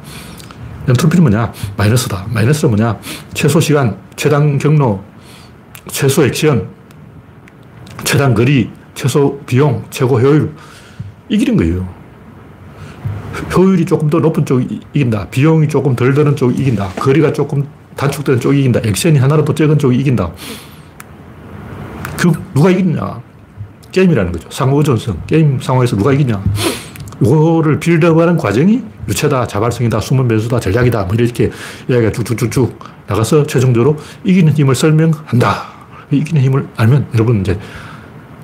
[0.89, 1.53] 엔트로피는 뭐냐?
[1.77, 2.25] 마이너스다.
[2.31, 2.99] 마이너스는 뭐냐?
[3.36, 5.03] 최소 시간, 최단 경로,
[5.88, 6.67] 최소 액션,
[8.03, 10.51] 최단 거리, 최소 비용, 최고 효율.
[11.30, 11.88] 이기는 거예요.
[13.55, 15.30] 효율이 조금 더 높은 쪽이 이긴다.
[15.30, 16.89] 비용이 조금 덜 드는 쪽이 이긴다.
[16.89, 18.82] 거리가 조금 단축되는 쪽이 이긴다.
[18.84, 20.32] 액션이 하나라도 적은 쪽이 이긴다.
[22.17, 23.21] 그, 누가 이기냐?
[23.91, 24.49] 게임이라는 거죠.
[24.51, 25.21] 상호 의존성.
[25.28, 26.43] 게임 상황에서 누가 이기냐?
[27.21, 31.51] 이거를 빌드업하는 과정이 유체다, 자발성이다, 숨은 변수다, 전략이다, 뭐 이렇게
[31.88, 35.76] 이야기가 쭉쭉쭉쭉 나가서 최종적으로 이기는 힘을 설명한다.
[36.11, 37.57] 이기는 힘을 알면 여러분 이제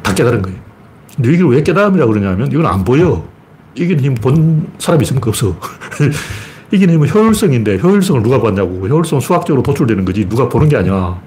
[0.01, 0.70] 다 깨달은 거예요.
[1.15, 3.23] 근데 이걸 왜 깨달음이라고 그러냐면 이건 안 보여.
[3.75, 5.55] 이기는 힘 본 사람이 있으면 없어.
[6.71, 8.87] 이기는 힘은 효율성인데 효율성을 누가 봤냐고.
[8.87, 11.19] 효율성은 수학적으로 도출되는 거지 누가 보는 게 아니야.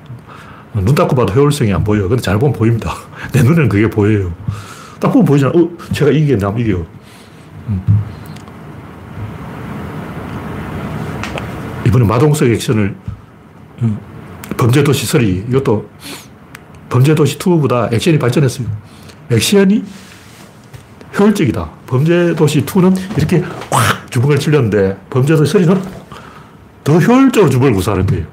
[0.75, 2.09] 눈 닫고 봐도 효율성이 안 보여.
[2.09, 2.93] 근데 잘 보면 보입니다.
[3.33, 4.33] 내 눈에는 그게 보여요.
[5.01, 5.53] 딱 보면 보이잖아.
[5.55, 6.55] 어, 제가 이기겠나?
[6.59, 6.85] 이겨.
[11.87, 12.95] 이번에 마동석 액션을
[13.83, 13.99] 음,
[14.57, 15.89] 범죄도시 3 이것도
[16.89, 18.67] 범죄도시 2보다 액션이 발전했어요.
[19.31, 19.85] 액션이
[21.19, 21.71] 효율적이다.
[21.87, 25.81] 범죄도시 2는 이렇게 확 주먹을 찔렸는데 범죄도시 3는
[26.83, 28.27] 더 효율적으로 주먹을 구사하는 거예요.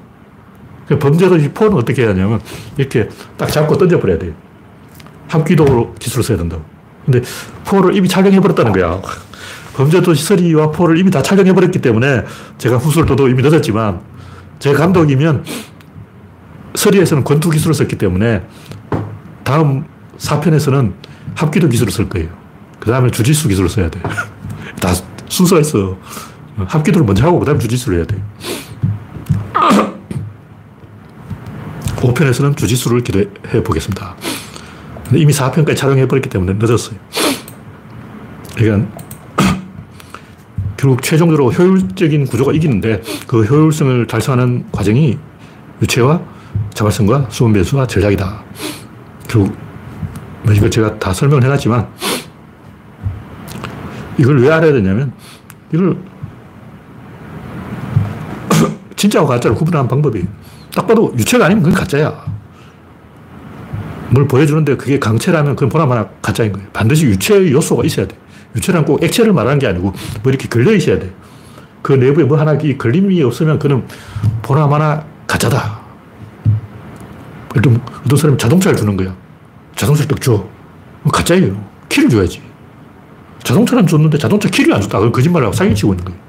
[0.86, 2.40] 그러니까 범죄도시 4는 어떻게 해야 하냐면
[2.76, 4.32] 이렇게 딱 잡고 던져버려야 돼요.
[5.28, 6.62] 합기도로 기술을 써야 된다고.
[7.04, 7.20] 근데
[7.64, 9.00] 4를 이미 촬영해버렸다는 거야.
[9.74, 12.24] 범죄도시 3와 4를 이미 다 촬영해버렸기 때문에
[12.58, 14.00] 제가 후술 도도 이미 늦었지만
[14.58, 15.44] 제 감독이면
[16.74, 18.42] 3에서는 권투 기술을 썼기 때문에
[19.44, 19.84] 다음
[20.22, 20.92] 4편에서는
[21.34, 22.28] 합기도 기술을 쓸 거예요.
[22.78, 24.00] 그 다음에 주짓수 기술을 써야 돼.
[24.80, 24.92] 다
[25.28, 25.96] 순서가 있어.
[26.56, 28.22] 합기도를 먼저 하고 그 다음에 주짓수를 해야 돼.
[31.96, 34.16] 5편에서는 주짓수를 기대해 보겠습니다.
[35.14, 36.98] 이미 4편까지 촬영해버렸기 때문에 늦었어요.
[38.56, 38.90] 그러니까
[40.76, 45.18] 결국 최종적으로 효율적인 구조가 이기는데 그 효율성을 달성하는 과정이
[45.80, 46.20] 유체와
[46.74, 48.44] 자발성과 수분 배수와 전략이다.
[49.28, 49.61] 결국 뭐
[50.50, 51.88] 이걸 제가 다 설명을 해놨지만
[54.18, 55.12] 이걸 왜 알아야 되냐면
[55.72, 55.96] 이걸
[58.96, 60.24] 진짜와 가짜를 구분하는 방법이
[60.74, 62.32] 딱 봐도 유체가 아니면 그건 가짜야.
[64.10, 66.68] 뭘 보여주는데 그게 강체라면 그건 보나마나 가짜인 거예요.
[66.72, 68.16] 반드시 유체의 요소가 있어야 돼.
[68.54, 71.10] 유체란 꼭 액체를 말하는 게 아니고 뭐 이렇게 걸려 있어야 돼.
[71.80, 73.86] 그 내부에 뭐 하나 이 걸림이 없으면 그는
[74.42, 75.80] 보나마나 가짜다.
[77.50, 79.14] 어떤 사람이 자동차를 주는 거야.
[79.82, 80.44] 자동차를 딱 줘.
[81.12, 81.60] 가짜예요.
[81.88, 82.40] 키를 줘야지.
[83.42, 84.98] 자동차는 줬는데 자동차 키를 안 줬다.
[84.98, 86.20] 그건 거짓말하고 사기치고 있는 거예요.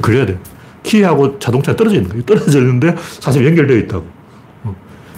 [0.00, 0.38] 그래야 돼.
[0.84, 2.24] 키하고 자동차 떨어져 있는 거예요.
[2.24, 4.06] 떨어져 있는데 사실 연결되어 있다고.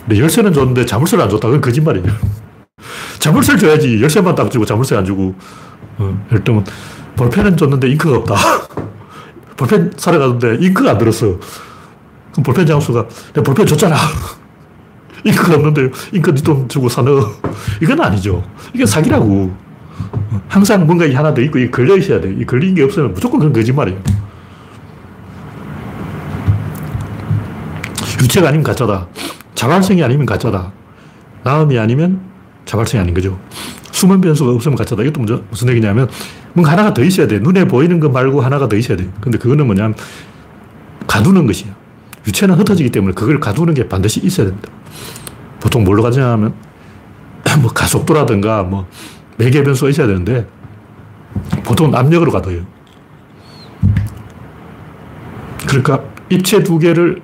[0.07, 1.49] 근데 열쇠는 줬는데 자물쇠를 안 줬다.
[1.49, 2.07] 그건 거짓말이에요.
[3.19, 4.01] 자물쇠를 줘야지.
[4.01, 5.35] 열쇠만 딱 주고 자물쇠 안 주고.
[5.99, 6.65] 어, 예를 들면
[7.17, 8.35] 볼펜은 줬는데 잉크가 없다.
[9.59, 11.39] 볼펜 사러 갔는데 잉크가 안 들었어.
[12.33, 13.97] 그럼 볼펜 장수가 내가 볼펜 줬잖아.
[15.27, 17.33] 잉크가 없는데 잉크 네돈 주고 사 넣어.
[17.83, 18.43] 이건 아니죠.
[18.73, 19.55] 이게 사기라고.
[20.49, 22.35] 항상 뭔가 하나 더 있고 이 걸려 있어야 돼.
[22.39, 24.01] 이 걸린 게 없으면 무조건 그건 거짓말이에요.
[28.23, 29.07] 유체가 아니면 가짜다.
[29.55, 30.73] 자발성이 아니면 가짜다.
[31.43, 32.21] 나음이 아니면
[32.65, 33.39] 자발성이 아닌 거죠.
[33.93, 35.03] 숨은 변수가 없으면 가짜다.
[35.03, 36.09] 이것도 무슨 얘기냐면
[36.53, 37.39] 뭔가 하나가 더 있어야 돼.
[37.39, 39.09] 눈에 보이는 것 말고 하나가 더 있어야 돼.
[39.21, 39.95] 근데 그거는 뭐냐면
[41.07, 41.75] 가두는 것이야.
[42.27, 44.69] 유체는 흩어지기 때문에 그걸 가두는 게 반드시 있어야 됩니다.
[45.61, 46.55] 보통 뭘로 가냐 하면
[47.61, 48.87] 뭐 가속도라든가 뭐
[49.37, 50.47] 매개 변수가 있어야 되는데
[51.65, 52.65] 보통 압력으로 가둬요.
[55.67, 57.21] 그러니까 입체 두 개를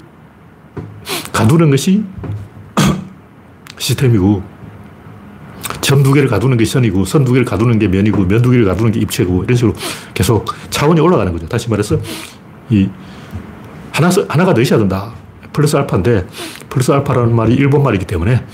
[1.32, 2.04] 가두는 것이
[3.78, 4.42] 시스템이고
[5.80, 8.64] 점 두 개를 가두는 게 선이고 선 두 개를 가두는 게 면이고 면 두 개를
[8.64, 9.74] 가두는 게 입체고 이런 식으로
[10.14, 11.46] 계속 차원이 올라가는 거죠.
[11.48, 11.98] 다시 말해서
[12.70, 12.88] 이
[13.92, 15.12] 하나, 하나가 더 있어야 된다.
[15.52, 16.26] 플러스 알파인데
[16.68, 18.44] 플러스 알파라는 말이 일본 말이기 때문에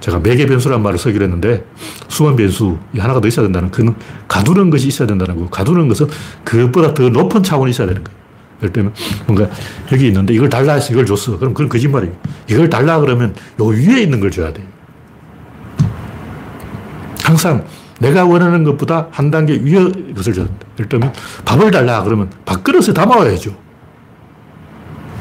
[0.00, 1.64] 제가 매개 변수라는 말을 쓰기로 했는데
[2.08, 3.94] 수원 변수 하나가 더 있어야 된다는 그는
[4.28, 6.08] 가두는 것이 있어야 된다는 거고 가두는 것은
[6.44, 8.18] 그것보다 더 높은 차원이 있어야 되는 거예요.
[8.62, 8.94] 예를 들면
[9.26, 9.48] 뭔가
[9.92, 11.38] 여기 있는데 이걸 달라 해서 이걸 줬어.
[11.38, 12.14] 그럼 그건 거짓말이에요.
[12.48, 14.66] 이걸 달라 그러면 요 위에 있는 걸 줘야 돼요.
[17.22, 17.64] 항상
[18.00, 20.66] 내가 원하는 것보다 한 단계 위의 것을 줘야 된다.
[20.78, 21.12] 예를 들면
[21.44, 23.69] 밥을 달라 그러면 밥그릇에 담아와야죠.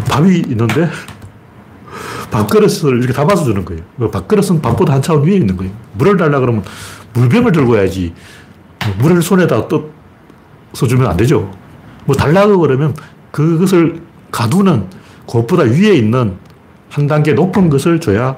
[0.10, 0.89] 밥이 있는데
[2.32, 3.82] 밥그릇을 이렇게 담아서 주는 거예요.
[3.97, 5.72] 그 밥그릇은 밥보다 한 차원 위에 있는 거예요.
[5.93, 6.64] 물을 달라 그러면
[7.14, 8.14] 물병을 들고 와야지.
[8.99, 11.51] 물을 손에다 떠서 주면 안 되죠.
[12.05, 12.95] 뭐 달라고 그러면
[13.32, 14.01] 그것을
[14.32, 14.88] 가두는
[15.26, 16.38] 그것보다 위에 있는
[16.89, 18.36] 한 단계 높은 것을 줘야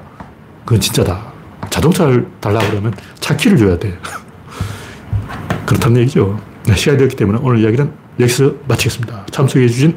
[0.64, 1.32] 그건 진짜다.
[1.70, 3.98] 자동차를 달라고 그러면 차 키를 줘야 돼.
[5.66, 6.38] 그렇다는 얘기죠.
[6.66, 9.26] 네, 시간이 되었기 때문에 오늘 이야기는 여기서 마치겠습니다.
[9.30, 9.96] 참석해주신